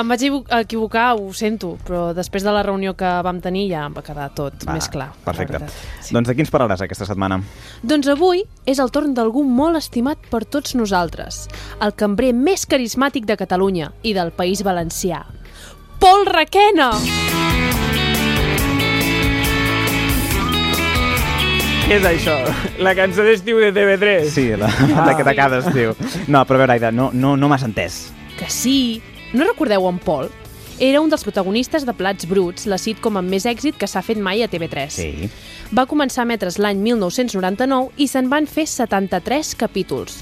[0.00, 3.84] Em vaig equivo- equivocar, ho sento, però després de la reunió que vam tenir ja
[3.86, 5.10] em va quedar tot Va, més clar.
[5.14, 5.58] la Perfecte.
[5.60, 6.12] veritat.
[6.16, 7.40] Doncs de quins parlaràs aquesta setmana?
[7.82, 11.46] Doncs avui és el torn d'algú molt estimat per tots nosaltres,
[11.80, 15.24] el cambrer més carismàtic de Catalunya i del País Valencià.
[15.98, 16.90] Pol Requena!
[21.86, 22.34] Què és això?
[22.82, 24.24] La cançó d'estiu de TV3?
[24.34, 25.04] Sí, la, Ah.
[25.06, 25.94] la que t'acabes, tio.
[26.26, 28.08] No, però a veure, Aida, no, no, no m'has entès.
[28.38, 29.00] Que sí!
[29.32, 30.28] No recordeu en Pol?
[30.80, 34.18] Era un dels protagonistes de Plats Bruts, la sitcom amb més èxit que s'ha fet
[34.18, 34.90] mai a TV3.
[34.92, 35.30] Sí.
[35.72, 40.18] Va començar a emetre's l'any 1999 i se'n van fer 73 capítols.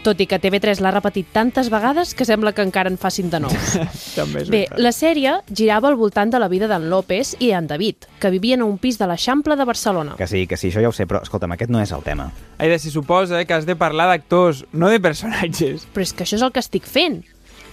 [0.00, 3.36] Tot i que TV3 l'ha repetit tantes vegades que sembla que encara en facin de
[3.44, 3.52] nous.
[4.16, 4.78] També és Bé, veritat.
[4.80, 8.62] la sèrie girava al voltant de la vida d'en López i en David, que vivien
[8.62, 10.14] a un pis de l'Eixample de Barcelona.
[10.16, 12.30] Que sí, que sí, això ja ho sé, però escolta'm, aquest no és el tema.
[12.56, 15.84] Aida, se suposa que has de parlar d'actors, no de personatges.
[15.92, 17.20] Però és que això és el que estic fent.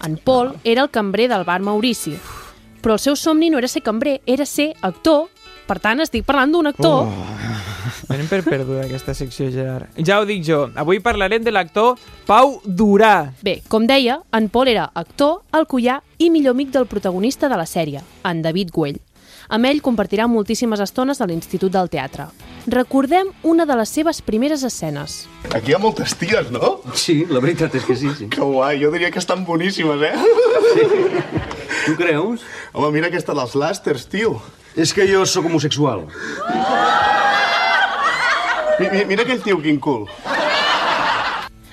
[0.04, 2.18] En Pol era el cambrer del bar Maurici.
[2.84, 5.30] Però el seu somni no era ser cambrer, era ser actor.
[5.68, 7.08] Per tant, estic parlant d'un actor.
[8.10, 9.88] Anem per perduda aquesta secció, Gerard.
[10.06, 13.34] Ja ho dic jo, avui parlarem de l'actor Pau Durà.
[13.44, 17.66] Bé, com deia, en Pol era actor, alcoià i millor amic del protagonista de la
[17.66, 19.00] sèrie, en David Güell.
[19.50, 22.26] Amb ell compartirà moltíssimes estones a l'Institut del Teatre.
[22.68, 25.22] Recordem una de les seves primeres escenes.
[25.56, 26.82] Aquí hi ha moltes ties, no?
[26.94, 28.28] Sí, la veritat és que sí, sí.
[28.34, 30.12] Que guai, jo diria que estan boníssimes, eh?
[31.86, 32.42] Tu creus?
[32.74, 34.42] Home, mira aquesta dels làsters, tio.
[34.76, 36.04] És que jo sóc homosexual.
[36.06, 37.27] Mi-
[38.80, 40.06] mi- Mira aquell tio, quin cul.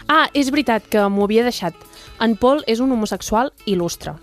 [0.09, 1.75] Ah, és veritat que m'ho havia deixat.
[2.21, 4.15] En Pol és un homosexual il·lustre.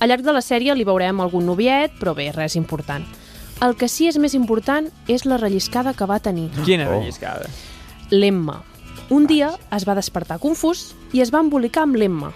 [0.00, 3.04] Al llarg de la sèrie li veurem algun noviet, però bé, res important.
[3.62, 6.48] El que sí és més important és la relliscada que va tenir.
[6.64, 7.48] Quina relliscada.
[8.10, 8.62] L'Emma.
[9.10, 12.32] Un dia es va despertar confús i es va embolicar amb l'Emma.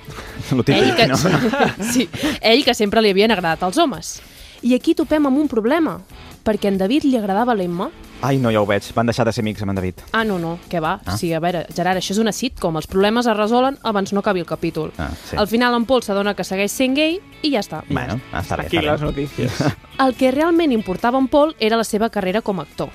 [0.53, 1.17] Lo típic, que, no?
[1.93, 2.09] sí,
[2.41, 4.21] ell que sempre li havien agradat els homes.
[4.63, 5.99] I aquí topem amb un problema,
[6.45, 7.91] perquè a en David li agradava l'Emma.
[8.23, 8.87] Ai, no, ja ho veig.
[8.95, 10.03] Van deixar de ser amics amb en David.
[10.15, 10.93] Ah, no, no, què va?
[11.05, 11.17] Ah.
[11.19, 12.77] Sí, a veure, Gerard, això és una sitcom.
[12.79, 14.93] Els problemes es resolen abans no acabi el capítol.
[14.99, 15.37] Ah, sí.
[15.37, 17.83] Al final en Pol s'adona que segueix sent gay i ja està.
[17.89, 18.93] Bueno, està bé, Aquí està bé.
[18.93, 19.65] les notícies.
[20.05, 22.91] El que realment importava en Pol era la seva carrera com a actor.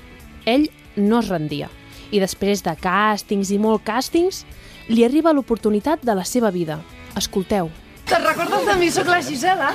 [0.45, 1.67] Ell no es rendia.
[2.12, 4.45] I després de càstings i molt càstings,
[4.88, 6.79] li arriba l'oportunitat de la seva vida.
[7.19, 7.67] Escolteu.
[8.07, 8.88] Te'n recordes de mi?
[8.91, 9.73] Soc la Gisela.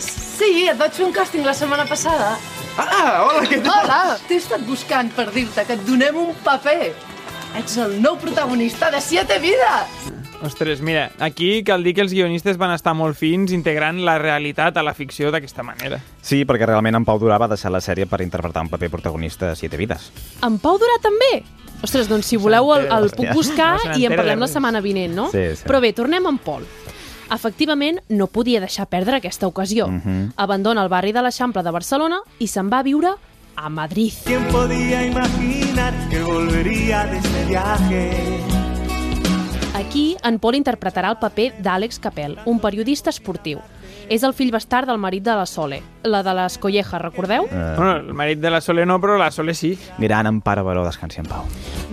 [0.00, 2.38] Sí, et vaig fer un càsting la setmana passada.
[2.80, 3.84] Ah, hola, què tal?
[3.84, 6.92] Hola, t'he estat buscant per dir-te que et donem un paper.
[7.58, 10.08] Ets el nou protagonista de Siete Vides.
[10.46, 14.78] Ostres, mira, aquí cal dir que els guionistes van estar molt fins integrant la realitat
[14.80, 15.98] a la ficció d'aquesta manera.
[16.24, 19.50] Sí, perquè realment en Pau Durà va deixar la sèrie per interpretar un paper protagonista
[19.50, 20.08] de Siete Vides.
[20.46, 21.42] En Pau Durà també?
[21.84, 24.54] Ostres, doncs si voleu el, el puc buscar No i en parlem la res.
[24.56, 25.28] setmana vinent, no?
[25.32, 25.68] Sí, sí.
[25.68, 26.64] Però bé, tornem amb Pol.
[27.30, 29.88] Efectivament, no podia deixar perdre aquesta ocasió.
[29.88, 30.32] Mhm.
[30.36, 33.14] Abandona el barri de l'Eixample de Barcelona i se'n va a viure
[33.56, 34.12] a Madrid.
[34.24, 38.40] ¿Quién podía imaginar que volvería de este viaje?
[39.74, 43.60] Aquí, en Pol interpretarà el paper d'Àlex Capel, un periodista esportiu.
[44.10, 47.44] És el fill bastard del marit de la Sole, la de les Collejas, recordeu?
[47.46, 49.78] Eh, Bueno, el marit de la Sole no, però la Sole sí.
[49.98, 51.44] Gran Empara Baró, descansi en pau.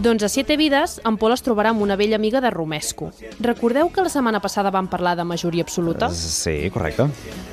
[0.01, 3.11] Doncs a Siete Vides, en Pol es trobarà amb una vella amiga de Romesco.
[3.39, 6.09] Recordeu que la setmana passada vam parlar de majoria absoluta?
[6.09, 7.05] Sí, correcte.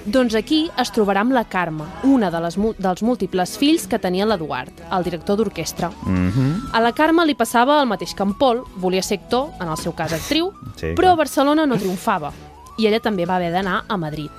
[0.06, 4.24] Doncs aquí es trobarà amb la Carme, una de les, dels múltiples fills que tenia
[4.24, 5.90] l'Eduard, el director d'orquestra.
[6.06, 6.70] Mm -hmm.
[6.72, 9.76] A la Carme li passava el mateix que en Pol, volia ser actor, en el
[9.76, 12.32] seu cas actriu, Sí, però a Barcelona no triomfava.
[12.78, 14.30] I ella també va haver d'anar a Madrid.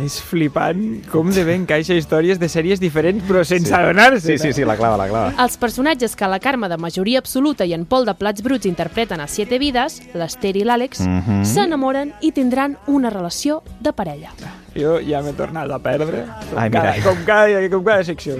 [0.00, 4.24] És flipant com de bé encaixa històries de sèries diferents, però sense adonar-se.
[4.24, 5.34] Sí, sí, sí, la clava, la clava.
[5.44, 9.20] Els personatges que la Carme de majoria absoluta i en Pol de Plats Bruts interpreten
[9.20, 11.44] a Siete Vides, l'Ester i l'Àlex, Mhm.
[11.44, 14.30] s'enamoren i tindran una relació de parella.
[14.74, 16.24] Jo ja m'he tornat a perdre.
[16.48, 17.04] Com, Ai, cada, mira.
[17.04, 18.36] com, cada, com cada secció.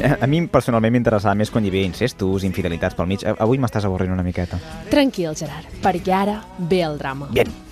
[0.00, 3.20] Eh, A mi personalment m'interessava més quan hi havia incestos, infidelitats pel mig.
[3.38, 4.58] Avui m'estàs avorrint una miqueta.
[4.88, 7.28] Tranquil, Gerard, perquè ara ve el drama.
[7.30, 7.65] Bien.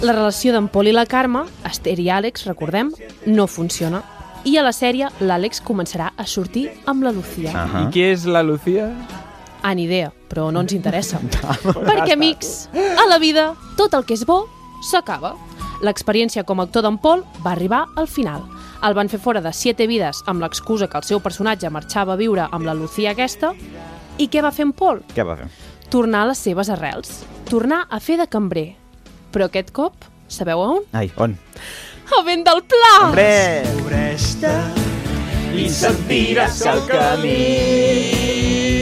[0.00, 2.92] La relació d'en Pol i la Carme, Esther i Àlex, recordem,
[3.26, 4.00] no funciona.
[4.48, 7.52] I a la sèrie, l'Àlex començarà a sortir amb la Lucía.
[7.52, 7.82] Ah.
[7.82, 8.88] I qui és la Lucía?
[9.60, 11.20] Ah, ni idea, però no ens interessa.
[11.90, 14.46] Perquè, amics, a la vida, tot el que és bo
[14.88, 15.34] s'acaba.
[15.84, 18.46] L'experiència com a actor d'en Pol va arribar al final.
[18.80, 22.20] El van fer fora de Siete Vides amb l'excusa que el seu personatge marxava a
[22.20, 23.52] viure amb la Lucía aquesta.
[24.16, 25.04] I què va fer en Pol?
[25.12, 25.52] Què va fer?
[25.92, 27.20] Tornar a les seves arrels.
[27.50, 28.79] Tornar a fer de cambrer.
[29.30, 30.84] Però aquest cop, sabeu on?
[30.92, 31.38] Ai, on?
[32.10, 32.94] a vent del pla!
[33.06, 33.62] Hombre!
[33.86, 34.54] Presta
[35.54, 37.36] i sentiràs que el camí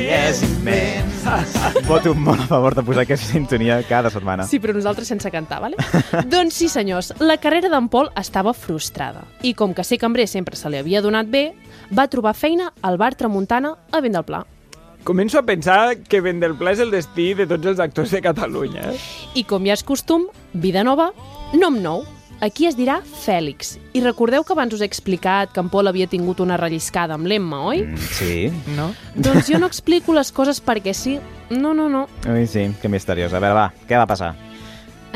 [0.08, 1.24] és immens.
[1.88, 4.46] Voto molt a favor de posar aquesta sintonia cada setmana.
[4.48, 5.76] Sí, però nosaltres sense cantar, vale?
[6.32, 9.26] doncs sí, senyors, la carrera d'en Pol estava frustrada.
[9.44, 11.50] I com que ser cambrer sempre se li havia donat bé,
[11.92, 14.44] va trobar feina al bar Tramuntana a Vent del Pla.
[15.04, 18.90] Començo a pensar que Vendelpla és el destí de tots els actors de Catalunya.
[18.92, 18.98] Eh?
[19.40, 21.12] I com ja és costum, vida nova,
[21.56, 22.04] nom nou.
[22.40, 23.72] Aquí es dirà Fèlix.
[23.98, 27.26] I recordeu que abans us he explicat que en Pol havia tingut una relliscada amb
[27.26, 27.82] l'Emma, oi?
[27.82, 28.37] Mm, sí.
[28.76, 28.92] No?
[29.16, 31.16] Doncs jo no explico les coses perquè sí.
[31.50, 32.04] No, no, no.
[32.30, 33.34] Ui, sí, que misteriós.
[33.34, 34.37] A veure, va, què va passar?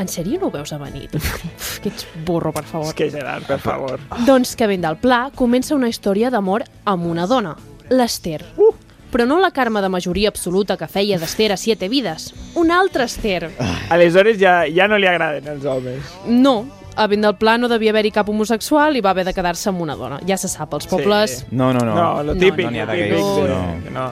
[0.01, 1.07] En sèrio no ho veus a venir?
[1.13, 2.89] que ets burro, per favor.
[2.89, 4.01] És que Gerard, per favor.
[4.27, 7.55] Doncs que ben del pla comença una història d'amor amb una dona,
[7.93, 8.41] l'Ester.
[8.57, 8.73] Uh!
[9.13, 12.31] Però no la Carme de majoria absoluta que feia d'Ester a Siete Vides.
[12.57, 13.51] Una altra Ester.
[13.93, 16.15] Aleshores ja, ja no li agraden els homes.
[16.25, 16.63] No,
[16.95, 19.81] a ben del pla no devia haver-hi cap homosexual i va haver de quedar-se amb
[19.85, 20.17] una dona.
[20.27, 21.43] Ja se sap, als pobles...
[21.51, 21.93] No, no, no.
[21.93, 22.71] No, lo típic.
[22.71, 23.91] No de típic, sí, no.
[23.93, 24.07] no.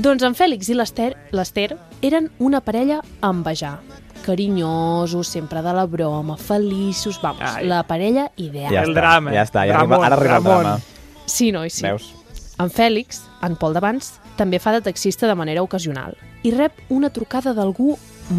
[0.00, 3.78] Doncs en Fèlix i l'Ester eren una parella a envejar.
[4.24, 7.66] Carinyosos, sempre de la broma, feliços, vamos, Ai.
[7.66, 8.72] la parella ideal.
[8.72, 9.32] Ja El està, drama.
[9.32, 10.62] Ja està, ja Ramon, arriba, ara arriba el Ramon.
[10.64, 10.80] drama.
[11.26, 11.82] Sí, noi, sí.
[11.84, 12.14] Veus?
[12.60, 16.12] En Fèlix, en Pol d'abans, també fa de taxista de manera ocasional
[16.44, 17.94] i rep una trucada d'algú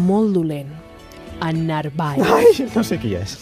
[0.06, 0.70] molt dolent.
[1.42, 2.20] En Narvai.
[2.22, 3.34] Ai, no sé qui és.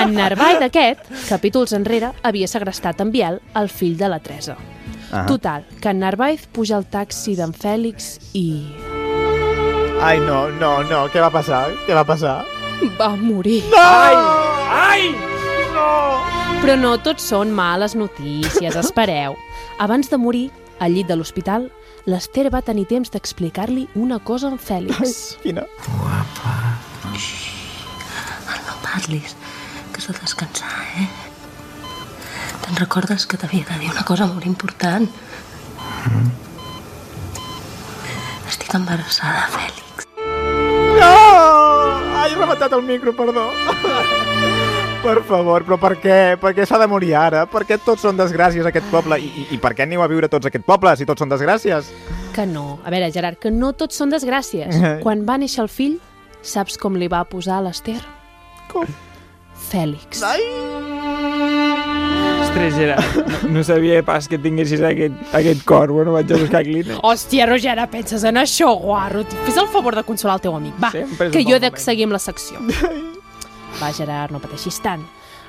[0.00, 4.56] En Narvai d'aquest, capítols enrere, havia segrestat en Biel, el fill de la Teresa.
[5.12, 5.26] Ah.
[5.28, 8.48] Total, que en Narváez puja al taxi d'en Fèlix i...
[10.00, 11.66] Ai, no, no, no, què va passar?
[11.84, 12.38] Què va passar?
[12.98, 13.60] va morir.
[13.76, 14.16] Ai!
[14.80, 15.02] Ai!
[15.76, 15.90] No!
[16.64, 19.36] Però no tots són males notícies, espereu.
[19.78, 21.66] Abans de morir, al llit de l'hospital,
[22.06, 25.36] l'Ester va tenir temps d'explicar-li una cosa a en Fèlix.
[25.42, 25.64] Quina?
[28.64, 29.34] No parlis,
[29.90, 30.70] que has de descansar,
[31.02, 31.08] eh?
[32.64, 35.08] Te'n recordes que t'havia de dir una cosa molt important?
[38.48, 40.06] Estic embarassada, Fèlix.
[41.00, 41.14] No!
[42.22, 43.50] Ai, he rematat el micro, perdó.
[45.04, 46.14] Per favor, però per què?
[46.40, 47.42] Per què s'ha de morir ara?
[47.50, 49.18] Per què tots són desgràcies a aquest poble?
[49.20, 51.90] I, i, i per què aneu a viure tots aquest poble, si tots són desgràcies?
[52.32, 52.78] Que no.
[52.84, 54.72] A veure, Gerard, que no tots són desgràcies.
[55.04, 55.98] Quan va néixer el fill,
[56.40, 57.98] saps com li va posar a l'Ester?
[58.72, 58.88] Com?
[59.68, 60.24] Fèlix.
[60.24, 60.40] Ai!
[62.40, 65.92] Ostres, Gerard, no, no sabia pas que tinguessis aquest, aquest cor.
[65.92, 66.96] Bueno, vaig a buscar Kleenex.
[67.04, 69.26] Hòstia, Roger, ara penses en això, guarro.
[69.44, 70.80] Fes el favor de consolar el teu amic.
[70.80, 72.64] Va, Sempre que jo he de seguir amb la secció.
[73.80, 75.02] Va, Gerard, no pateixis tant.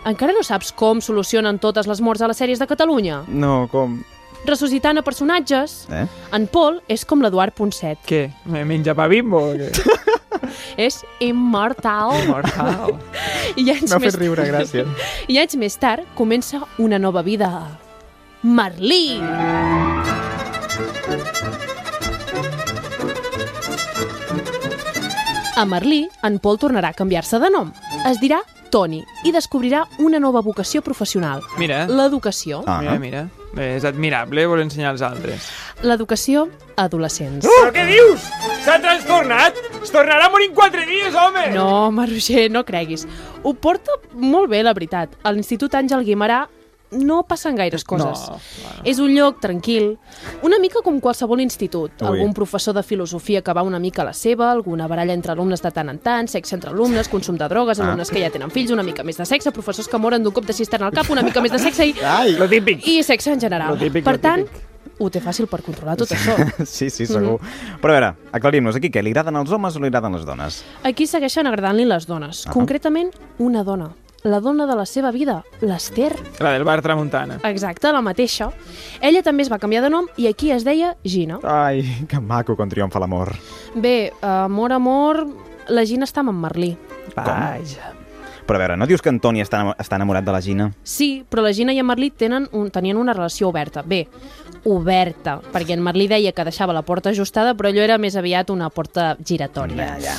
[0.05, 3.23] Encara no saps com solucionen totes les morts a les sèries de Catalunya?
[3.27, 3.97] No, com?
[4.45, 5.85] Ressuscitant a personatges.
[5.89, 6.03] Eh?
[6.37, 8.01] En Pol és com l'Eduard Ponset.
[8.05, 8.27] Què?
[8.45, 9.71] Me menja pa bimbo o què?
[10.85, 12.13] És immortal.
[12.25, 12.93] Immortal.
[13.57, 14.11] I anys M'ha més...
[14.13, 15.09] fet riure, gràcies.
[15.33, 17.65] I anys més tard comença una nova vida a
[18.45, 19.17] Merlí.
[25.55, 27.69] A Merlí, en Pol tornarà a canviar-se de nom.
[28.09, 28.41] Es dirà
[28.73, 31.85] Toni i descobrirà una nova vocació professional, Mira.
[31.87, 32.63] l'educació.
[32.67, 32.81] Ah.
[32.81, 33.21] Mira, mira.
[33.55, 35.47] Bé, és admirable voler ensenyar als altres.
[35.81, 37.47] L'educació a adolescents.
[37.47, 38.25] Però què dius?
[38.65, 39.55] S'ha trastornat?
[39.79, 41.45] Es tornarà a morir en quatre dies, home!
[41.55, 43.07] No, home, Roger, no creguis.
[43.43, 45.15] Ho porta molt bé, la veritat.
[45.23, 46.49] A l'Institut Àngel Guimarà
[46.95, 48.19] no passen gaires coses.
[48.29, 48.37] No,
[48.83, 49.97] És un lloc tranquil,
[50.43, 51.91] una mica com qualsevol institut.
[52.01, 52.07] Ui.
[52.07, 55.61] Algun professor de filosofia que va una mica a la seva, alguna baralla entre alumnes
[55.61, 57.87] de tant en tant, sexe entre alumnes, consum de drogues, Ah.
[57.87, 60.45] alumnes que ja tenen fills, una mica més de sexe, professors que moren d'un cop
[60.45, 62.33] de cisterna al cap, una mica més de sexe i, Ai!
[62.37, 62.85] Lo típic.
[62.87, 63.69] i sexe en general.
[63.73, 64.61] Lo típic, per lo tant, típic.
[64.99, 66.35] ho té fàcil per controlar tot això.
[66.65, 67.39] Sí, sí, segur.
[67.81, 69.03] Però a veure, aclarim-nos aquí, què?
[69.03, 70.63] Li agraden els homes o li agraden les dones?
[70.83, 72.51] Aquí segueixen agradant-li les dones, Ah.
[72.51, 73.91] concretament una dona.
[74.25, 76.15] La dona de la seva vida, l'Ester.
[76.41, 77.35] La del bar Tramuntana.
[77.45, 78.47] Exacte, la mateixa.
[78.97, 81.37] Ella també es va canviar de nom i aquí es deia Gina.
[81.45, 83.35] Ai, que maco quan triomfa l'amor.
[83.75, 85.21] Bé, amor, amor,
[85.69, 86.71] la Gina està amb en Merlí.
[87.13, 87.91] Vaja.
[88.45, 90.71] Però a veure, no dius que en Toni està, està enamorat de la Gina?
[90.81, 93.81] Sí, però la Gina i en Merlí tenen un, tenien una relació oberta.
[93.85, 94.07] Bé,
[94.65, 98.49] oberta, perquè en Merlí deia que deixava la porta ajustada, però allò era més aviat
[98.49, 99.77] una porta giratòria.
[99.77, 100.15] Ja, ja.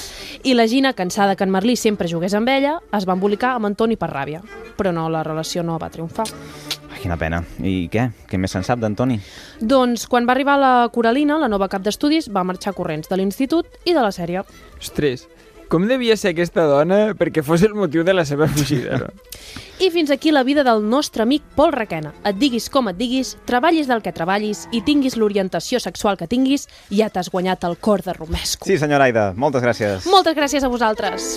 [0.47, 3.67] I la Gina, cansada que en Merlí sempre jugués amb ella, es va embolicar amb
[3.67, 4.43] en Toni per ràbia.
[4.79, 6.29] Però no, la relació no va triomfar.
[6.93, 7.43] Ai, quina pena.
[7.59, 8.07] I què?
[8.31, 9.19] Què més se'n sap d'en Toni?
[9.61, 13.81] Doncs quan va arribar la Coralina, la nova cap d'estudis, va marxar corrents de l'institut
[13.85, 14.47] i de la sèrie.
[14.79, 15.27] Ostres,
[15.68, 19.11] com devia ser aquesta dona perquè fos el motiu de la seva fugida, no?
[19.79, 22.14] I fins aquí la vida del nostre amic Pol Requena.
[22.24, 26.64] Et diguis com et diguis, treballis del que treballis i tinguis l'orientació sexual que tinguis,
[26.88, 28.64] ja t'has guanyat el cor de Romesco.
[28.64, 30.08] Sí, senyora Aida, moltes gràcies.
[30.08, 31.37] Moltes gràcies a vosaltres.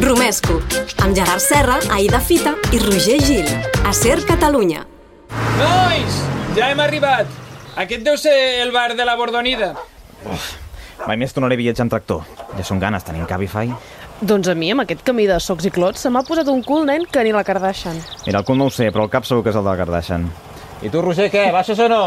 [0.00, 0.60] Romesco,
[1.02, 3.50] amb Gerard Serra, Aida Fita i Roger Gil.
[3.84, 4.86] A Ser Catalunya.
[5.58, 6.22] Nois,
[6.56, 7.26] ja hem arribat.
[7.74, 9.74] Aquest deu ser el bar de la Bordonida.
[11.08, 12.24] Mai més tornaré a viatjar en tractor.
[12.56, 13.72] Ja són ganes, tenim Cabify.
[14.20, 16.84] Doncs a mi, amb aquest camí de socs i clots, se m'ha posat un cul,
[16.84, 17.96] nen, que ni la Kardashian.
[18.26, 19.78] Mira, el cul no ho sé, però el cap segur que és el de la
[19.80, 20.26] Kardashian.
[20.84, 21.46] I tu, Roger, què?
[21.54, 22.02] Baixes o no?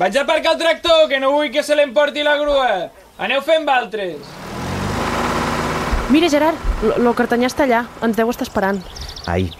[0.00, 2.70] Vaig a aparcar el tractor, que no vull que se l'emporti la grua.
[3.22, 4.24] Aneu fent valtres.
[6.10, 8.80] Mira, Gerard, lo, lo cartanyà està allà, ens deu estar esperant.
[9.30, 9.50] Ai,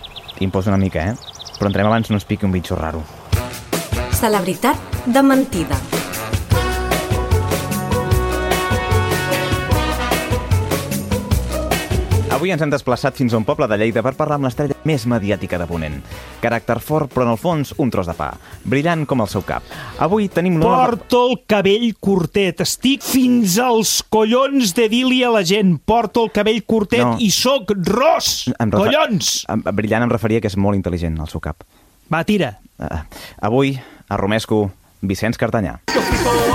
[0.45, 1.53] imposa una mica, eh?
[1.59, 3.05] Però entrem abans no es piqui un bitxo raro.
[4.17, 5.79] Celebritat de mentida.
[12.45, 15.07] Avui ens hem desplaçat fins a un poble de Lleida per parlar amb l'estrella més
[15.09, 15.95] mediàtica de Ponent.
[16.43, 18.27] Caràcter fort, però en el fons un tros de pa.
[18.69, 19.65] Brillant com el seu cap.
[20.05, 20.99] Avui tenim l'honor...
[20.99, 22.61] Porto el cabell curtet.
[22.61, 25.79] Estic fins als collons de dir-li a la gent.
[25.89, 27.15] Porto el cabell curtet No.
[27.17, 28.35] i sóc ros.
[28.53, 29.33] Em refer- Collons!
[29.49, 31.65] Em- Brillant em referia que és molt intel·ligent, el seu cap.
[32.13, 32.59] Va, tira.
[32.77, 33.01] Uh,
[33.41, 33.73] avui,
[34.05, 34.67] a Romesco,
[35.01, 35.79] Vicenç Cartanyà.
[35.97, 36.05] Jo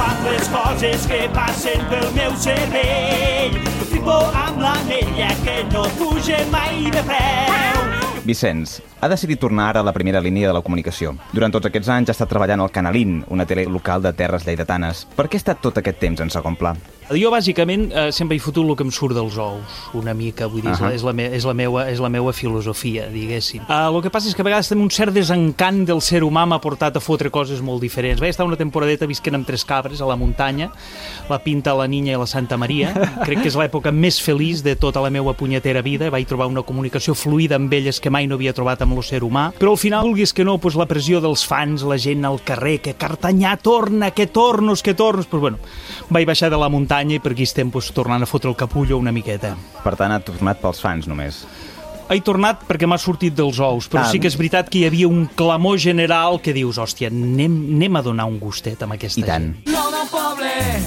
[0.05, 3.78] amb les coses que passen pel meu cervell.
[3.99, 7.88] Jo flipo amb l'anella que no puja mai de preu.
[8.29, 11.15] Vicenç, ha decidit tornar ara a la primera línia de la comunicació.
[11.33, 15.07] Durant tots aquests anys ha estat treballant al Canalín, una tele local de terres lleidatanes.
[15.17, 16.75] Per què ha estat tot aquest temps en segon pla?
[17.09, 20.61] Jo, bàsicament, eh, sempre he fotut el que em surt dels ous, una mica, vull
[20.61, 20.77] dir, uh.
[20.77, 20.93] -huh.
[20.93, 23.63] és, la, és, la meua, és la meua filosofia, diguéssim.
[23.65, 26.45] Uh, el que passa és que a vegades també un cert desencant del ser humà
[26.45, 28.21] m'ha portat a fotre coses molt diferents.
[28.21, 30.69] Vaig estar una temporadeta visquent amb tres cabres a la muntanya,
[31.29, 32.93] la Pinta, la Niña i la Santa Maria.
[33.25, 36.11] Crec que és l'època més feliç de tota la meva punyetera vida.
[36.11, 39.21] Vaig trobar una comunicació fluida amb elles que mai no havia trobat amb el ser
[39.23, 39.49] humà.
[39.59, 42.79] Però al final, vulguis que no, doncs la pressió dels fans, la gent al carrer,
[42.83, 45.29] que Cartanyà torna, que tornos, que tornos...
[45.29, 45.59] Doncs bueno,
[46.09, 48.99] vaig baixar de la muntanya i per aquí estem doncs, tornant a fotre el capullo
[48.99, 49.55] una miqueta.
[49.83, 51.45] Per tant, ha tornat pels fans només.
[52.09, 54.09] He tornat perquè m'ha sortit dels ous, però Ah.
[54.09, 57.95] sí que és veritat que hi havia un clamor general que dius, hòstia, anem, anem
[57.95, 59.53] a donar un gustet amb aquesta I tant.
[59.55, 59.67] gent.
[59.69, 60.79] No del poble que.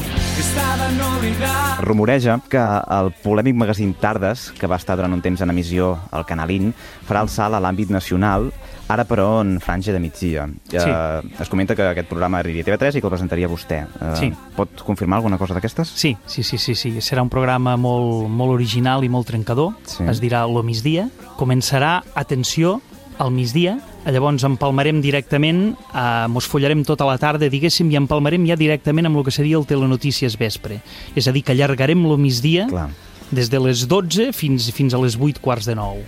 [1.82, 6.26] Rumoreja que el polèmic magazín Tardes, que va estar durant un temps en emissió al
[6.26, 6.74] Canalín,
[7.08, 8.52] farà el salt a l'àmbit nacional,
[8.88, 10.48] ara però en franja de migdia.
[10.72, 13.82] Eh, es comenta que aquest programa arribaria a TV3 i que el presentaria vostè.
[13.86, 14.32] Eh, Sí.
[14.56, 15.88] Pot confirmar alguna cosa d'aquestes?
[15.88, 16.90] Sí, sí, sí, sí, sí.
[17.00, 19.72] Serà un programa molt, molt original i molt trencador.
[19.84, 20.04] Sí.
[20.08, 21.08] Es dirà Lo migdia.
[21.38, 22.80] Començarà, atenció,
[23.18, 23.78] al migdia.
[24.04, 29.16] Llavors empalmarem directament, eh, mos follarem tota la tarda, diguéssim, i empalmarem ja directament amb
[29.16, 30.80] el que seria el Telenotícies vespre.
[31.14, 32.88] És a dir, que allargarem lo migdia Clar.
[33.30, 36.02] des de les 12 fins, fins a les 8 quarts de 9.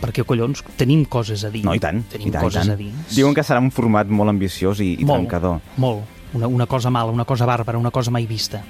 [0.00, 1.64] Perquè, collons, tenim coses a dir.
[1.64, 2.02] No, i tant.
[2.08, 2.72] Tenim i tant, coses i tant.
[2.72, 2.90] a dir.
[3.14, 5.60] Diuen que serà un format molt ambiciós i, i Molt, trencador.
[5.76, 6.16] Molt.
[6.32, 8.62] Una, una cosa mala, una cosa bàrbara, una cosa mai vista.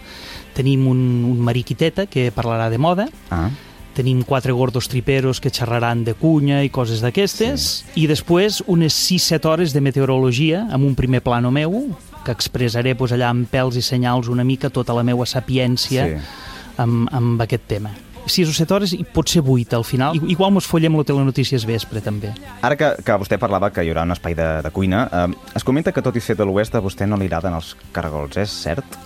[0.56, 3.48] Tenim un, un mariquiteta que parlarà de moda, Ah.
[3.94, 7.60] tenim quatre gordos triperos que xerraran de cunya i coses d'aquestes,
[7.92, 8.00] sí.
[8.00, 11.90] i després unes 6-7 hores de meteorologia amb un primer plano meu,
[12.24, 16.16] que expressaré pues, allà amb pèls i senyals una mica tota la meua sapiència Sí.
[16.78, 17.90] amb, amb aquest tema.
[18.30, 20.16] 6 o 7 hores i potser 8 al final.
[20.16, 22.32] I- Igual mos follem la telenotícies vespre, també.
[22.62, 25.26] Ara que, que vostè parlava que hi haurà un espai de, de cuina, eh,
[25.58, 28.36] es comenta que tot i ser de l'oest a vostè no li agraden els caragols,
[28.40, 28.96] és cert?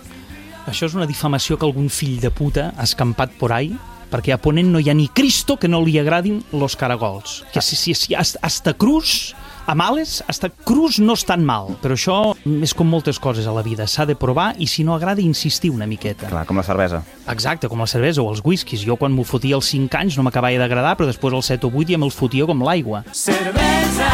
[0.65, 3.75] Això és una difamació que algun fill de puta ha escampat por ahí,
[4.09, 7.43] perquè a Ponent no hi ha ni Cristo que no li agradin los caragols.
[7.53, 11.73] Que si, si, si hasta, hasta Cruz, a males, hasta Cruz no és tan mal,
[11.81, 14.95] però això és com moltes coses a la vida, s'ha de provar i si no
[14.95, 16.29] agrada insistir una miqueta.
[16.29, 17.01] Clar, com la cervesa.
[17.31, 18.85] Exacte, com la cervesa o els whiskies.
[18.85, 21.73] Jo quan m'ho fotia als 5 anys no m'acabava d'agradar, però després als 7 o
[21.73, 23.03] 8 ja me'ls fotia com l'aigua.
[23.11, 24.13] Cervesa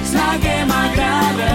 [0.00, 1.53] és la que m'agrada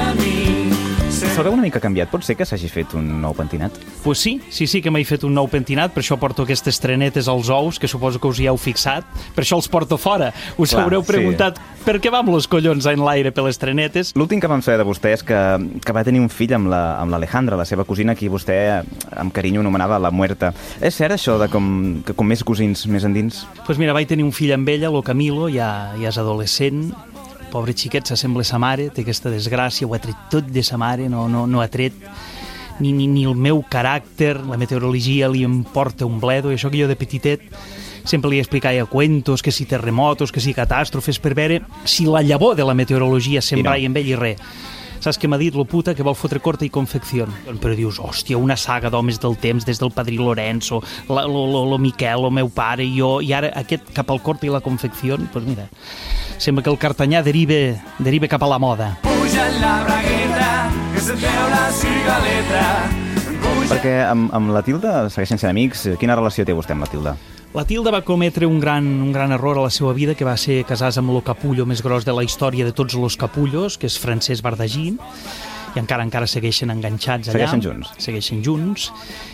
[1.43, 2.09] veu una mica canviat.
[2.11, 3.71] Pot ser que s'hagi fet un nou pentinat?
[4.03, 7.27] Pues sí, sí, sí que m'he fet un nou pentinat, per això porto aquestes trenetes
[7.27, 10.31] als ous, que suposo que us hi heu fixat, per això els porto fora.
[10.57, 11.11] Us Clar, haureu sí.
[11.13, 14.11] preguntat per què va amb los collons en l'aire per les trenetes.
[14.15, 15.37] L'últim que vam saber de vostè és que,
[15.85, 18.57] que va tenir un fill amb la- amb l'Alejandra, la, seva cosina, qui vostè
[19.15, 20.53] amb carinyo anomenava la muerta.
[20.81, 23.45] És cert això de com, que com més cosins més endins?
[23.65, 26.89] Pues mira, vaig tenir un fill amb ella, lo Camilo, ja, ja és adolescent,
[27.51, 30.77] pobre xiquet, s'assembla a sa mare, té aquesta desgràcia, ho ha tret tot de sa
[30.77, 31.97] mare, no, no, no ha tret
[32.79, 36.79] ni, ni, ni el meu caràcter, la meteorologia li importa un bledo, i això que
[36.79, 37.45] jo de petitet
[38.07, 42.55] sempre li explicava cuentos, que si terremotos, que si catàstrofes, per veure si la llavor
[42.55, 43.91] de la meteorologia sembrava I no.
[43.91, 44.43] amb ell i res.
[44.99, 47.23] Saps què m'ha dit, lo puta, que vol fotre corta i confecció.
[47.47, 51.63] Però dius, hòstia, una saga d'homes del temps, des del padrí Lorenzo, la, lo, lo,
[51.71, 54.59] lo Miquel, el meu pare i jo, i ara aquest cap al corta i la
[54.59, 55.69] confecció, doncs pues mira,
[56.39, 58.93] sembla que el cartanyà derive, derive cap a la moda.
[59.03, 60.51] Puja en la bragueta,
[60.93, 62.63] que se't veu la cigaleta.
[63.43, 65.85] Puja Perquè amb, amb la Tilda segueixen sent amics.
[65.99, 67.15] Quina relació té vostè amb la Tilda?
[67.53, 70.37] La Tilda va cometre un gran, un gran error a la seva vida, que va
[70.37, 73.89] ser casar-se amb el capullo més gros de la història de tots els capullos, que
[73.89, 74.93] és Francesc Bardagí,
[75.79, 77.47] i encara encara segueixen enganxats allà.
[77.47, 77.91] Segueixen junts.
[78.03, 78.89] Segueixen junts.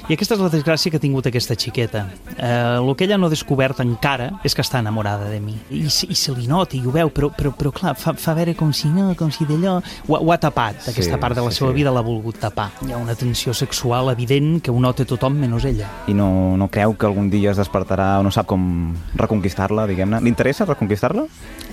[0.05, 2.05] I aquesta és la desgràcia que ha tingut aquesta xiqueta.
[2.37, 5.55] Eh, el que ella no ha descobert encara és que està enamorada de mi.
[5.73, 8.53] I, i se li nota, i ho veu, però, però, però clar, fa, fa veure
[8.55, 9.79] com si no, com si d'allò...
[10.07, 11.79] Ho, ho ha tapat, Sí, aquesta part de la sí, seva sí.
[11.79, 12.69] vida l'ha volgut tapar.
[12.85, 15.89] Hi ha una tensió sexual evident que ho nota tothom menys ella.
[16.11, 16.29] I no,
[16.59, 20.21] no creu que algun dia es despertarà o no sap com reconquistar-la, diguem-ne?
[20.21, 21.25] Li interessa reconquistar-la?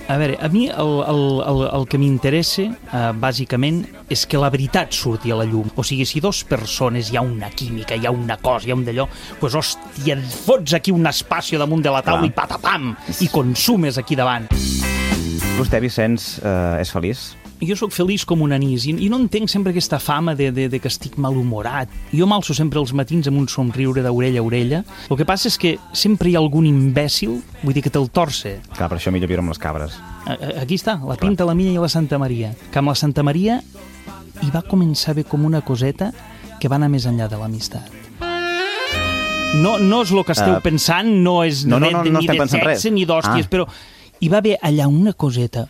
[0.08, 3.82] A veure, a mi el, el, el, el que m'interessa, eh, bàsicament,
[4.12, 5.70] és que la veritat surti a la llum.
[5.78, 8.78] O sigui, si dos persones hi ha una química, hi ha una cosa, hi ha
[8.78, 9.06] un d'allò,
[9.40, 12.32] doncs, hòstia, et fots aquí un espacio damunt de la taula Clar.
[12.32, 12.90] i patapam,
[13.22, 14.50] i consumes aquí davant.
[15.58, 17.30] Vostè, Vicenç, eh, és feliç?
[17.62, 20.68] Jo sóc feliç com un anís i, i no entenc sempre aquesta fama de, de,
[20.68, 21.88] de que estic malhumorat.
[22.12, 24.80] Jo m'alço sempre els matins amb un somriure d'orella a orella.
[25.08, 28.56] El que passa és que sempre hi ha algun imbècil, vull dir que te'l torce,
[28.74, 29.94] Clar, per això millor viure amb les cabres.
[30.26, 32.52] A- a- Aquí està, la Pinta, la Milla i la Santa Maria.
[32.72, 33.60] Que amb la Santa Maria
[34.42, 36.10] hi va començar bé com una coseta
[36.58, 37.90] que va anar més enllà de l'amistat.
[39.62, 42.24] No, no és el que esteu Eh, pensant, no és no, no, no, no ni
[42.26, 42.84] estem de sexe res.
[42.90, 43.50] ni d'hòsties, Ah.
[43.50, 43.66] però
[44.18, 45.68] hi va haver allà una coseta,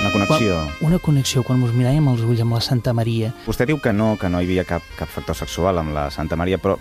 [0.00, 0.54] Una connexió.
[0.78, 3.32] quan, una connexió, quan ens miràvem als ulls amb la Santa Maria.
[3.46, 6.36] Vostè diu que no, que no hi havia cap, cap factor sexual amb la Santa
[6.36, 6.76] Maria, però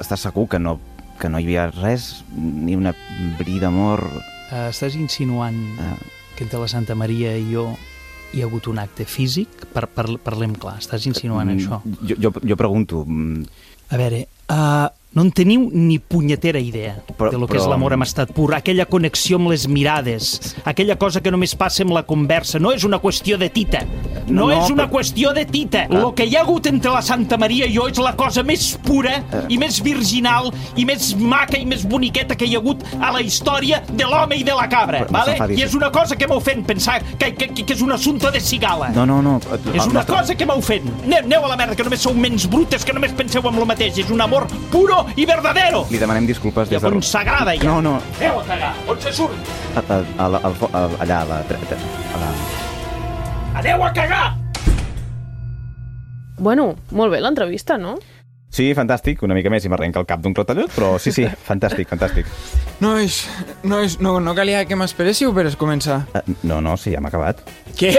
[0.00, 0.78] està segur que no,
[1.20, 2.94] que no hi havia res, ni una
[3.38, 4.02] bri d'amor...
[4.50, 5.94] Uh, estàs insinuant Ah.
[6.34, 7.68] que entre la Santa Maria i jo
[8.34, 9.66] hi ha hagut un acte físic?
[9.74, 11.82] Per, per, parlem clar, estàs insinuant Mm, això?
[12.02, 13.04] Jo, jo, jo pregunto...
[13.06, 13.44] mm,
[13.90, 17.70] A veure, uh, no en teniu ni punyetera idea Però- de lo que és però-
[17.70, 21.92] l'amor amb estat pur, aquella connexió amb les mirades, aquella cosa que només passa amb
[21.92, 23.80] la conversa, no és una qüestió de tita,
[24.28, 25.86] no, No, és una però- qüestió de tita.
[25.88, 26.04] Clar.
[26.04, 28.78] El que hi ha hagut entre la Santa Maria i jo és la cosa més
[28.84, 29.44] pura Eh.
[29.48, 33.20] i més virginal i més maca i més boniqueta que hi ha hagut a la
[33.20, 35.54] història de l'home i de la cabra, Però vale?
[35.56, 38.40] I és una cosa que m'ofèn pensar que, que, que, que és un assumpte de
[38.40, 38.90] cigala.
[38.90, 39.40] No, no, no.
[39.74, 40.82] És una cosa que m'ofèn.
[41.04, 43.66] Aneu, aneu a la merda, que només sou menys brutes, que només penseu en lo
[43.66, 43.98] mateix.
[43.98, 45.84] És un amor puro i verdadero.
[45.90, 46.88] Li demanem disculpes des de...
[46.88, 47.64] Llavors s'agrada, ja.
[47.66, 48.72] No, no, Aneu a cagar.
[48.88, 49.50] On se surt?
[49.76, 51.40] a, a, a, la- al fo- a, allà, a la...
[51.40, 52.30] A la...
[53.60, 54.26] Aneu a cagar!
[56.40, 57.98] Bueno, molt bé l'entrevista, no?
[58.50, 61.86] Sí, fantàstic, una mica més i m'arrenca el cap d'un clatellot, però sí, sí, fantàstic,
[61.92, 62.26] fantàstic.
[62.82, 63.20] Nois,
[63.62, 66.00] nois, no, no calia que m'esperéssiu per començar.
[66.16, 67.44] Uh, no, no, sí, ja m'ha acabat.
[67.78, 67.92] Què?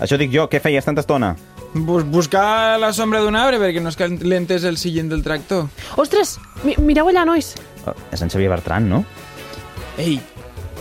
[0.00, 1.34] Això dic jo, què feies tanta estona?
[1.72, 5.68] Bus buscar la sombra d'un arbre perquè no es calentés el sillent del tractor.
[6.02, 7.52] Ostres, mi mireu allà, nois.
[7.86, 9.04] Uh, és en Xavier Bertran, no?
[10.00, 10.16] Ei,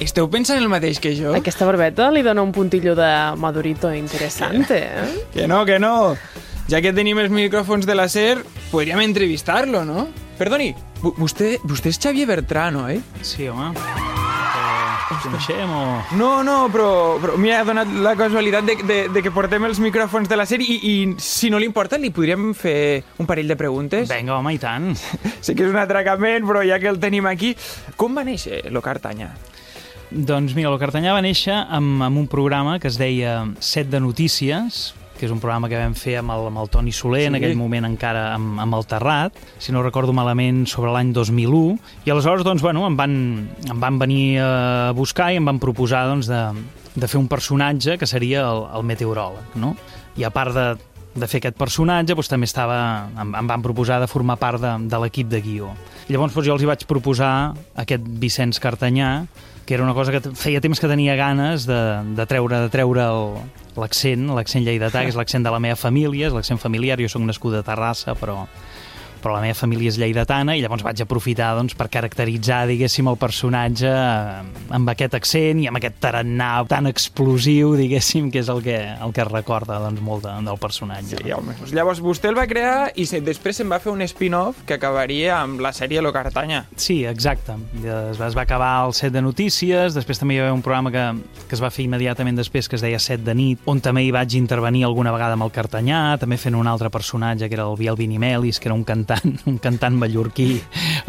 [0.01, 1.35] esteu pensant el mateix que jo?
[1.37, 5.25] Aquesta barbeta li dona un puntillo de madurito interessante, eh?
[5.33, 6.15] Que no, que no.
[6.69, 10.07] Ja que tenim els micròfons de la SER, podríem entrevistar-lo, no?
[10.39, 10.71] Perdoni,
[11.03, 13.01] vo- vostè, vostè és Xavier Bertrano, eh?
[13.21, 13.73] Sí, home.
[15.09, 15.83] Coneixem o...
[16.19, 20.29] No, no, però, però m'ha donat la casualitat de, de, de que portem els micròfons
[20.29, 20.93] de la SER i, i
[21.23, 24.05] si no li importa li podríem fer un parell de preguntes.
[24.11, 24.91] Vinga, home, i tant.
[25.45, 27.55] Sé que és un atracament, però ja que el tenim aquí...
[27.99, 29.33] Com va néixer lo Cartanya?
[30.09, 33.99] Doncs mira, el Cartanyà va néixer amb, amb un programa que es deia Set de
[34.01, 37.29] Notícies, que és un programa que vam fer amb el, amb el Toni Soler, sí.
[37.29, 41.77] en aquell moment encara amb, amb el Terrat, si no recordo malament, sobre l'any 2001,
[42.07, 43.15] i aleshores, doncs, bueno, em van,
[43.69, 44.51] em van venir a
[44.97, 46.43] buscar i em van proposar, doncs, de,
[46.95, 49.75] de fer un personatge que seria el, el meteoròleg, no?
[50.19, 50.67] I a part de,
[51.19, 52.79] de fer aquest personatge, doncs, també estava,
[53.19, 55.73] em, em van proposar de formar part de, de l'equip de guió.
[56.07, 57.33] I llavors doncs, jo els hi vaig proposar
[57.83, 59.13] aquest Vicenç Cartanyà,
[59.69, 61.77] que era una cosa que feia temps que tenia ganes de,
[62.17, 63.03] de treure, de treure
[63.77, 67.21] l'accent, l'accent lleidatà, que és l'accent de la meva família, és l'accent familiar, jo sóc
[67.21, 68.47] nascut a Terrassa, però
[69.21, 73.19] però la meva família és lleidatana i llavors vaig aprofitar doncs, per caracteritzar, diguéssim, el
[73.19, 78.77] personatge amb aquest accent i amb aquest tarannà tan explosiu, diguéssim, que és el que,
[78.77, 81.19] el que recorda doncs, molt de, del personatge.
[81.19, 81.55] Sí, home.
[81.75, 85.39] Llavors vostè el va crear i se, després se'n va fer un spin-off que acabaria
[85.41, 86.63] amb la sèrie Lo Cartanya.
[86.79, 87.57] Sí, exacte.
[87.83, 90.65] Es va, es va acabar el set de notícies, després també hi va haver un
[90.65, 91.05] programa que,
[91.47, 94.11] que es va fer immediatament després, que es deia Set de nit, on també hi
[94.13, 97.77] vaig intervenir alguna vegada amb el Cartanyà, també fent un altre personatge, que era el
[97.79, 99.08] Biel Vinimelis, que era un cantant,
[99.49, 100.59] un cantant mallorquí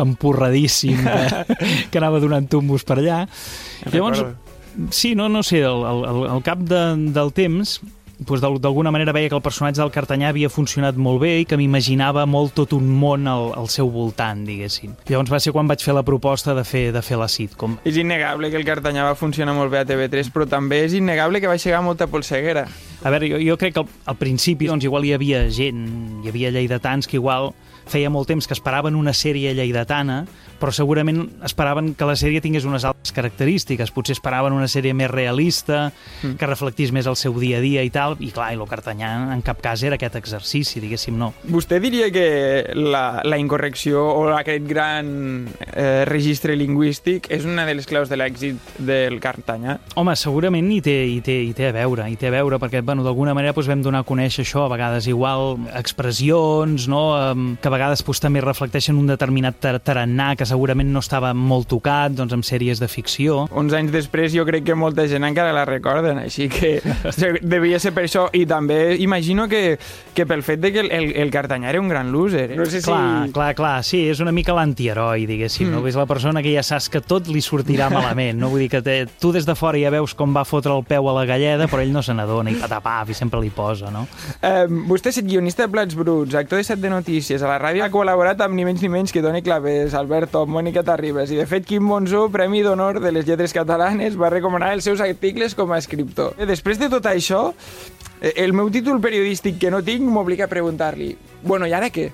[0.01, 1.57] empurradíssim, que,
[1.91, 3.23] que anava donant tumbos per allà.
[3.93, 4.25] Llavors,
[4.95, 6.85] sí, no, no sé, al, al, al cap de,
[7.15, 7.81] del temps
[8.21, 11.47] doncs, d'al- d'alguna manera veia que el personatge del Cartanyà havia funcionat molt bé i
[11.49, 14.93] que m'imaginava molt tot un món al, al seu voltant, diguéssim.
[15.09, 17.79] Llavors va ser quan vaig fer la proposta de fer, de fer la sitcom.
[17.89, 21.41] És innegable que el Cartanyà va funcionar molt bé a TV3, però també és innegable
[21.41, 22.67] que va aixecar molta polseguera.
[23.03, 25.87] A veure, jo, jo crec que al, al principi doncs, igual hi havia gent,
[26.25, 27.55] hi havia lleidatans que igual
[27.91, 30.27] feia molt temps que esperaven una sèrie lleidatana,
[30.61, 33.91] però segurament esperaven que la sèrie tingués unes altres característiques.
[33.95, 35.91] Potser esperaven una sèrie més realista,
[36.23, 36.37] Mm.
[36.37, 39.33] que reflectís més el seu dia a dia i tal, i clar, i lo Cartanyà
[39.33, 41.33] en cap cas era aquest exercici, diguéssim, no.
[41.49, 47.75] Vostè diria que la, la incorrecció o aquest gran eh, registre lingüístic és una de
[47.79, 49.79] les claus de l'èxit del Cartanyà?
[49.97, 52.83] Home, segurament hi té, hi té, hi té a veure, hi té a veure, perquè
[52.85, 57.03] bueno, d'alguna manera doncs, vam donar a conèixer això, a vegades igual expressions, no?
[57.61, 61.69] Que a vegades doncs, també reflecteixen un determinat tar tarannà que segurament no estava molt
[61.71, 63.45] tocat doncs, amb sèries de ficció.
[63.57, 66.79] Uns anys després jo crec que molta gent encara la recorden, així que
[67.55, 68.27] devia ser per això.
[68.37, 69.79] I també imagino que,
[70.15, 72.51] que pel fet de que el, el, el Cartanyà era un gran loser.
[72.53, 72.59] Eh?
[72.59, 72.89] No sé si...
[72.91, 75.79] Clar, clar, clar, sí, és una mica l'antiheroi, diguéssim, mm.
[75.79, 75.87] no?
[75.91, 78.51] És la persona que ja saps que tot li sortirà malament, no?
[78.53, 81.11] Vull dir que te, tu des de fora ja veus com va fotre el peu
[81.11, 84.07] a la galleda, però ell no se n'adona i patapaf i sempre li posa, no?
[84.41, 87.85] Eh, vostè és guionista de Plats Bruts, actor de set de notícies, a la ràdio
[87.87, 91.37] ha col·laborat amb ni menys ni menys que Toni Clavés, Albert Top, Mònica Terribas, i
[91.37, 95.53] de fet Quim Monzó, Premi d'Honor de les Lletres Catalanes, va recomanar els seus articles
[95.59, 96.33] com a escriptor.
[96.41, 97.51] Eh, Després de tot això,
[98.23, 101.11] eh, el meu títol periodístic que no tinc m'obliga a preguntar-li,
[101.43, 102.07] bueno, i ara què?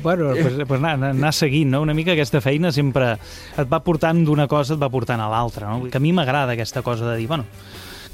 [0.00, 1.82] Bueno, pues, pues anar- anar seguint, no?
[1.82, 3.16] Una mica aquesta feina sempre
[3.58, 5.90] et va portant d'una cosa, et va portant a l'altra, no?
[5.90, 7.44] Que a mi m'agrada aquesta cosa de dir, bueno,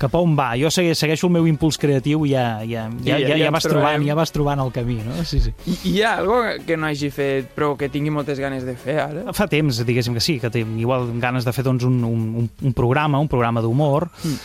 [0.02, 0.50] cap a on va?
[0.58, 3.50] Jo segui- segueixo el meu impuls creatiu i ja, ja, ja, I ja, ja ja,
[3.54, 4.06] vas trobant, trobem.
[4.10, 5.22] ja vas trobant el camí, no?
[5.24, 5.52] Sí, sí.
[5.70, 8.98] I, hi ha algo que no hagi fet però que tingui moltes ganes de fer
[9.06, 9.24] ara?
[9.36, 12.50] Fa temps, diguéssim que sí, que té igual ganes de fer doncs, un, un, un-
[12.62, 14.36] un programa, un programa d'humor, Mm.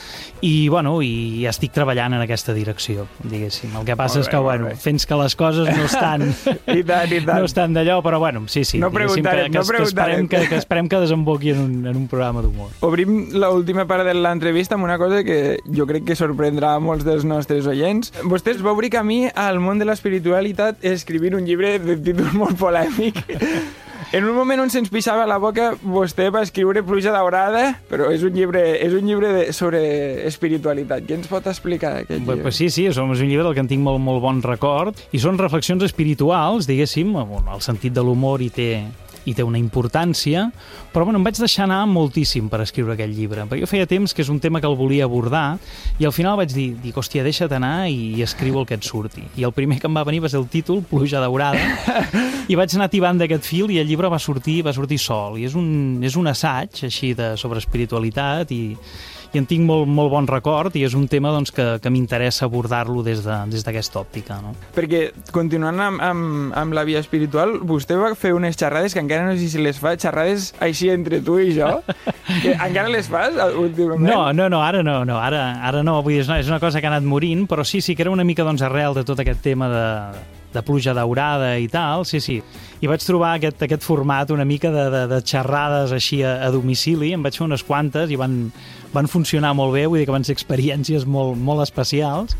[0.42, 3.74] I, bueno, i estic treballant en aquesta direcció, diguéssim.
[3.78, 4.76] El que passa Molt és que, bé, bueno, bé.
[4.82, 6.28] fins que les coses no estan...
[6.78, 7.42] I tant, i tant.
[7.42, 8.82] No estan d'allò, però, bueno, sí, sí.
[8.82, 12.04] No diguéssim que, que, no que, esperem que, que esperem que desemboqui en un, en
[12.04, 12.76] un programa d'humor.
[12.86, 17.08] Obrim l'última part de l'entrevista amb una cosa que jo crec que sorprendrà a molts
[17.08, 18.14] dels nostres oients.
[18.28, 22.58] Vostè es va obrir camí al món de l'espiritualitat escrivint un llibre de títol molt
[22.62, 23.24] polèmic.
[24.14, 28.22] En un moment on se'ns pixava la boca, vostè va escriure Pluja Daurada, però és
[28.24, 29.82] un llibre, és un llibre de, sobre
[30.30, 31.04] espiritualitat.
[31.10, 32.46] Què ens pot explicar d'aquest Pues, llibre?
[32.46, 35.20] pues sí, sí, és un llibre del que en tinc molt, molt bon record i
[35.20, 38.70] són reflexions espirituals, diguéssim, bueno, el sentit de l'humor hi té,
[39.28, 40.48] hi té una importància,
[40.94, 44.16] però bueno, em vaig deixar anar moltíssim per escriure aquest llibre, perquè jo feia temps
[44.16, 45.58] que és un tema que el volia abordar
[46.00, 48.88] i al final vaig dir, dic, hòstia, deixa't anar i, i escriu el que et
[48.88, 49.26] surti.
[49.38, 51.60] I el primer que em va venir va ser el títol, Pluja daurada,
[52.52, 55.46] i vaig anar tibant d'aquest fil i el llibre va sortir va sortir sol, i
[55.50, 58.64] és un, és un assaig així de, sobre espiritualitat i,
[59.38, 62.48] i en tinc molt, molt bon record i és un tema doncs, que, que m'interessa
[62.50, 64.40] abordar-lo des de- des d'aquesta òptica.
[64.42, 64.56] No?
[64.76, 69.30] Perquè, continuant amb, amb, amb la via espiritual, vostè va fer unes xerrades que encara
[69.30, 71.70] no sé si les fa, xerrades així entre tu i jo,
[72.42, 74.08] que encara les fas últimament?
[74.10, 76.60] No, no, no, ara no, no ara, ara no, vull dir, és una, és una
[76.64, 79.04] cosa que ha anat morint, però sí, sí que era una mica doncs, arrel de
[79.06, 79.86] tot aquest tema de,
[80.56, 82.40] de pluja daurada i tal, sí, sí.
[82.82, 86.50] I vaig trobar aquest, aquest format una mica de, de, de xerrades així a, a
[86.54, 88.38] domicili, em vaig fer unes quantes i van,
[88.98, 92.36] van funcionar molt bé, vull dir que van ser experiències molt, molt especials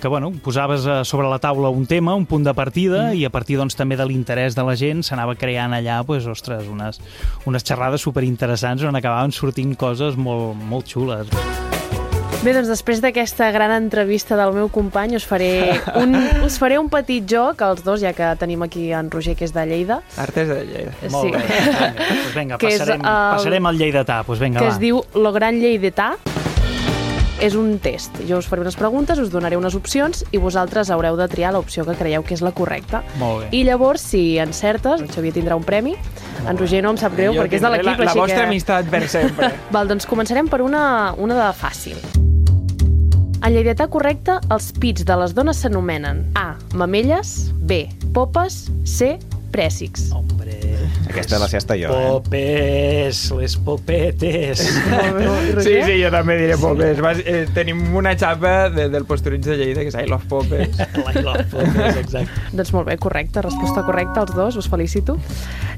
[0.00, 3.16] que bueno, posaves eh, sobre la taula un tema, un punt de partida, mm.
[3.16, 6.68] i a partir doncs, també de l'interès de la gent s'anava creant allà pues, ostres,
[6.68, 7.00] unes,
[7.48, 11.32] unes xerrades superinteressants on acabaven sortint coses molt, molt xules.
[12.44, 16.12] Bé, doncs després d'aquesta gran entrevista del meu company us faré, un,
[16.46, 19.54] us faré un petit joc, els dos, ja que tenim aquí en Roger, que és
[19.56, 20.92] de Lleida, Artes de Lleida.
[21.00, 21.10] Sí.
[21.10, 24.68] Molt bé, vinga, doncs vinga Que és passarem, el- passarem al lleidatà, doncs vinga, que
[24.68, 24.74] va.
[24.76, 26.12] es diu Lo Gran Lleidetà.
[27.42, 28.14] És un test.
[28.24, 31.82] Jo us faré unes preguntes, us donaré unes opcions i vosaltres haureu de triar l'opció
[31.84, 33.02] que creieu que és la correcta.
[33.20, 33.50] Molt bé.
[33.58, 35.92] I llavors, si encertes, el Xavier tindrà un premi.
[36.48, 38.40] En Roger no em sap greu Jo perquè és de l'equip, la, la així vostra
[38.40, 38.46] que...
[38.48, 39.50] amistat per sempre.
[39.76, 40.86] Val, doncs començarem per una,
[41.20, 42.00] una de fàcil.
[43.44, 46.54] En lleidatà correcte, els pits de les dones s'anomenen A.
[46.74, 47.84] Mamelles, B.
[48.16, 49.16] Popes, C.
[49.52, 50.10] Prèssics.
[50.12, 50.56] Hombre,
[51.08, 52.08] Aquesta la sé hasta jo, eh?
[52.10, 54.64] Popes, les popetes.
[55.66, 56.98] Sí, sí, jo també diré popes.
[57.00, 60.76] Vas, eh, tenim una xapa de, del postureig de Lleida, que és I love popes.
[61.14, 62.44] I love popes, exacte.
[62.52, 65.16] Doncs molt bé, correcte, resposta correcta, els dos, us felicito.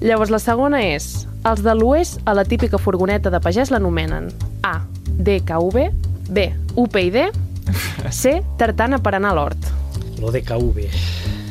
[0.03, 4.33] Llavors, la segona és, els de l'oest a la típica furgoneta de pagès l'anomenen
[4.67, 4.79] A.
[5.19, 5.89] DKV,
[6.35, 6.51] B.
[6.79, 7.21] UPyD,
[8.11, 8.41] C.
[8.59, 9.73] Tartana per anar a l'hort.
[10.19, 10.89] Lo de KV.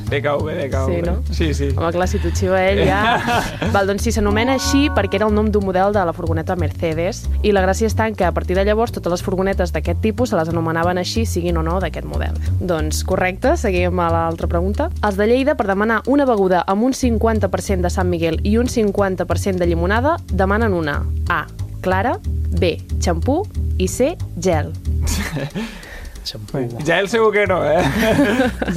[0.07, 0.88] DKV, DKV.
[0.88, 1.24] Sí, no?
[1.32, 1.68] Sí, sí.
[1.76, 3.20] Home, clar, si t'ho xiva ell ja...
[3.76, 7.26] Val, doncs sí, s'anomena així perquè era el nom d'un model de la furgoneta Mercedes
[7.43, 10.32] i la gràcia està en que a partir de llavors totes les furgonetes d'aquest tipus
[10.32, 12.39] se les anomenaven així, siguin o no d'aquest model.
[12.61, 14.89] Doncs correcte, seguim a l'altra pregunta.
[15.03, 18.72] Els de Lleida, per demanar una beguda amb un 50% de Sant Miguel i un
[18.72, 21.43] 50% de llimonada, demanen una A.
[21.84, 22.15] Clara,
[22.57, 22.78] B.
[23.03, 23.43] Xampú
[23.78, 24.15] i C.
[24.39, 24.72] Gel.
[26.28, 26.61] Xampú.
[26.86, 27.80] Ja el segur que no, eh?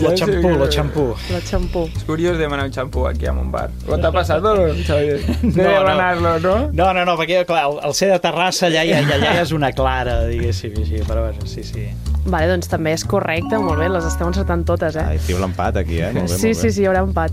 [0.01, 1.05] Lo xampú, lo xampú.
[1.33, 1.85] La xampú.
[1.97, 3.69] És curiós demanar un xampú aquí en un bar.
[3.89, 4.55] Com t'ha passat, no,
[4.87, 5.19] Xavier?
[5.43, 5.73] De No, no.
[5.81, 6.55] demanarlo, no?
[6.73, 9.53] No, no, no, perquè clar, el, el ser de Terrassa allà, allà, allà ja és
[9.57, 11.89] una clara, diguéssim, així, però bueno, sí, sí.
[12.31, 15.07] Vale, doncs també és correcte, molt bé, les esteu encertant totes, eh?
[15.15, 16.11] Ai, tio, l'empat aquí, eh?
[16.13, 16.61] Molt bé, sí, molt bé.
[16.61, 17.33] sí, sí, hi haurà empat.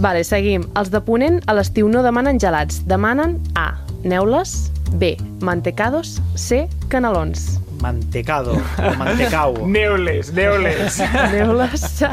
[0.00, 0.64] Vale, seguim.
[0.80, 3.74] Els de Ponent a l'estiu no demanen gelats, demanen A.
[4.04, 5.14] Neules, B.
[5.44, 6.64] Mantecados, C.
[6.92, 7.60] Canelons.
[7.80, 9.54] Mantecado, o mantecau.
[9.66, 10.98] Neules, neules.
[11.32, 12.04] Neules.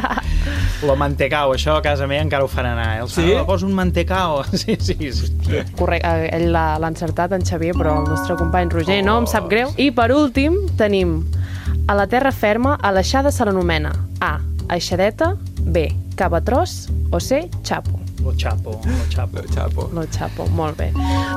[0.84, 2.97] Lo mantecau, això a casa meva encara ho fan anar.
[2.97, 3.01] Eh?
[3.05, 3.28] Els Sí?
[3.30, 3.38] sí?
[3.47, 4.41] posa un mantecau.
[4.62, 5.62] Sí, sí, sí.
[5.78, 9.47] Correcte, eh, ell l'ha encertat, en Xavier, però el nostre company Roger no, em sap
[9.51, 9.72] greu.
[9.78, 11.22] I per últim tenim
[11.88, 14.39] a la terra ferma, a l'aixada se l'anomena A.
[14.72, 15.89] Aixadeta, B.
[16.16, 17.49] Cabatros o C.
[17.64, 17.99] Xapo.
[18.24, 19.38] Lo chapo, lo chapo.
[19.41, 19.89] Lo chapo.
[19.93, 20.91] Lo Chapo, molt bé.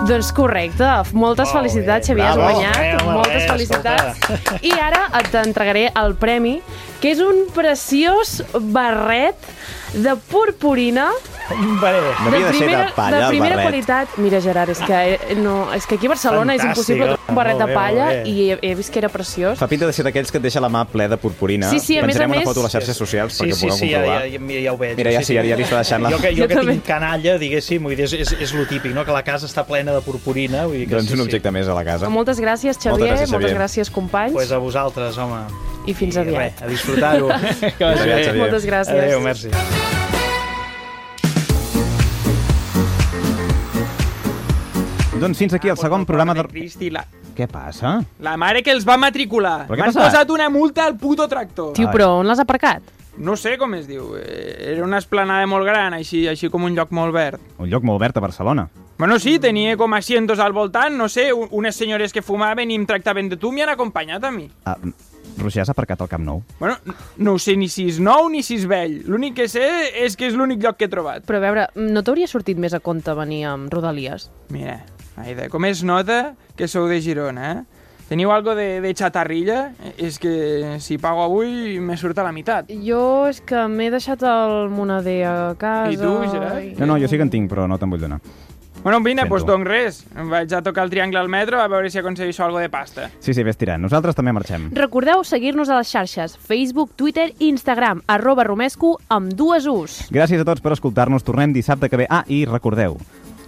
[0.09, 0.85] Doncs correcte,
[1.17, 2.51] moltes Molt felicitats, bé, Xavier, has bravo.
[2.53, 2.77] guanyat.
[2.77, 4.61] Eh, home, moltes bé, felicitats.
[4.63, 6.59] I ara et t'entregaré el premi,
[7.01, 8.43] que és un preciós
[8.75, 9.37] barret
[9.95, 11.09] de purpurina
[11.51, 11.91] Bé,
[12.25, 13.71] No havia de ser de palla, de el primera barret.
[13.71, 14.09] qualitat.
[14.17, 17.29] Mira, Gerard, és que, eh, no, és que aquí a Barcelona és Fantàstic, impossible trobar
[17.29, 18.23] un barret de bé, palla bé.
[18.29, 19.59] i he, he vist que era preciós.
[19.59, 21.69] Fa pinta de ser d'aquells que et deixa la mà ple de purpurina.
[21.69, 23.55] Sí, sí, a més a Penjarem una més- foto a les xarxes socials Sí, perquè
[23.55, 24.23] sí, pugueu sí, comprovar.
[24.23, 24.97] ja, ja, ja ho veig.
[24.97, 26.11] Mira, ja sí, sí, ja, ja li està deixant la...
[26.11, 26.73] Jo que, jo Jo que també.
[26.73, 29.05] tinc canalla, diguéssim, vull dir, és, és, és lo típic, no?
[29.05, 30.65] que la casa està plena de purpurina.
[30.65, 31.25] Vull dir que Doncs sí, un sí.
[31.27, 32.09] objecte més a la casa.
[32.09, 33.61] Moltes gràcies, Xavier, Moltes gràcies, moltes Xavier.
[33.61, 35.43] gràcies, companys, Pues a vosaltres, home.
[35.87, 36.39] i fins aviat.
[36.57, 37.29] Res, a disfrutar-ho.
[37.33, 38.35] Aviat.
[38.37, 38.97] Moltes gràcies.
[38.97, 39.51] Adéu, merci.
[45.21, 46.43] Doncs fins aquí el segon programa de...
[46.51, 47.05] Cristi, la,
[47.37, 47.95] Què passa?
[48.21, 49.65] la mare que els va matricular.
[49.71, 51.73] M'han posat una multa al puto tractor.
[51.77, 52.83] Tio, però on l'has aparcat?
[53.17, 54.17] No sé com es diu.
[54.19, 57.41] eh, Era una esplanada molt gran, així, així com un lloc molt verd.
[57.63, 58.69] Un lloc molt verd a Barcelona.
[58.99, 62.77] Bueno, sí, tenia com asientos al voltant, no sé, un- unes senyores que fumaven i
[62.79, 64.49] em tractaven de tu m'hi han acompanyat a mi.
[64.67, 64.77] Ah,
[65.39, 66.43] Roger, has aparcat al Camp Nou?
[66.61, 66.77] Bueno,
[67.17, 69.01] no ho sé ni si és nou ni si és vell.
[69.07, 69.65] L'únic que sé
[70.05, 71.25] és que és l'únic lloc que he trobat.
[71.27, 74.29] Però a veure, no t'hauria sortit més a compte venir amb Rodalies?
[74.55, 74.85] Mira,
[75.17, 77.85] Aida, com es nota que sou de Girona, eh?
[78.05, 79.73] Teniu algo de, de xatarrilla?
[79.97, 82.69] És que si pago avui me surt a la meitat.
[82.85, 85.95] Jo és que m'he deixat el moneder a casa...
[85.95, 86.75] I tu, Gerard?
[86.83, 88.21] No, no, jo sí que en tinc, però no te'n vull donar.
[88.85, 90.03] Bueno, vine, doncs doncs res.
[90.13, 93.09] Em vaig a tocar el triangle al metro a veure si aconsegueixo algo de pasta.
[93.25, 93.81] Sí, sí, vés tirant.
[93.81, 94.69] Nosaltres també marxem.
[94.77, 100.03] Recordeu seguir-nos a les xarxes Facebook, Twitter i Instagram, arroba romesco amb dues us.
[100.13, 101.25] Gràcies a tots per escoltar-nos.
[101.25, 102.11] Tornem dissabte que ve.
[102.13, 102.99] Ah, i recordeu,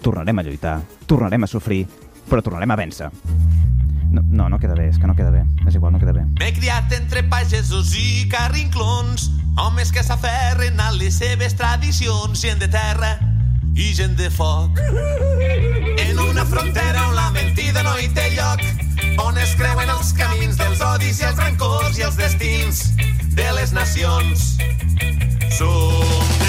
[0.03, 1.87] tornarem a lluitar, tornarem a sofrir,
[2.29, 3.11] però tornarem a vèncer.
[4.11, 5.43] No, no, no queda bé, és que no queda bé.
[5.67, 6.25] És igual, no queda bé.
[6.39, 9.31] M'he criat entre pagesos i carrinclons,
[9.61, 13.17] homes que s'aferren a les seves tradicions, gent de terra
[13.77, 14.81] i gent de foc.
[15.99, 18.65] En una frontera on la mentida no hi té lloc,
[19.27, 22.87] on es creuen els camins dels odis i els rancors i els destins
[23.37, 24.57] de les nacions.
[25.57, 26.46] Som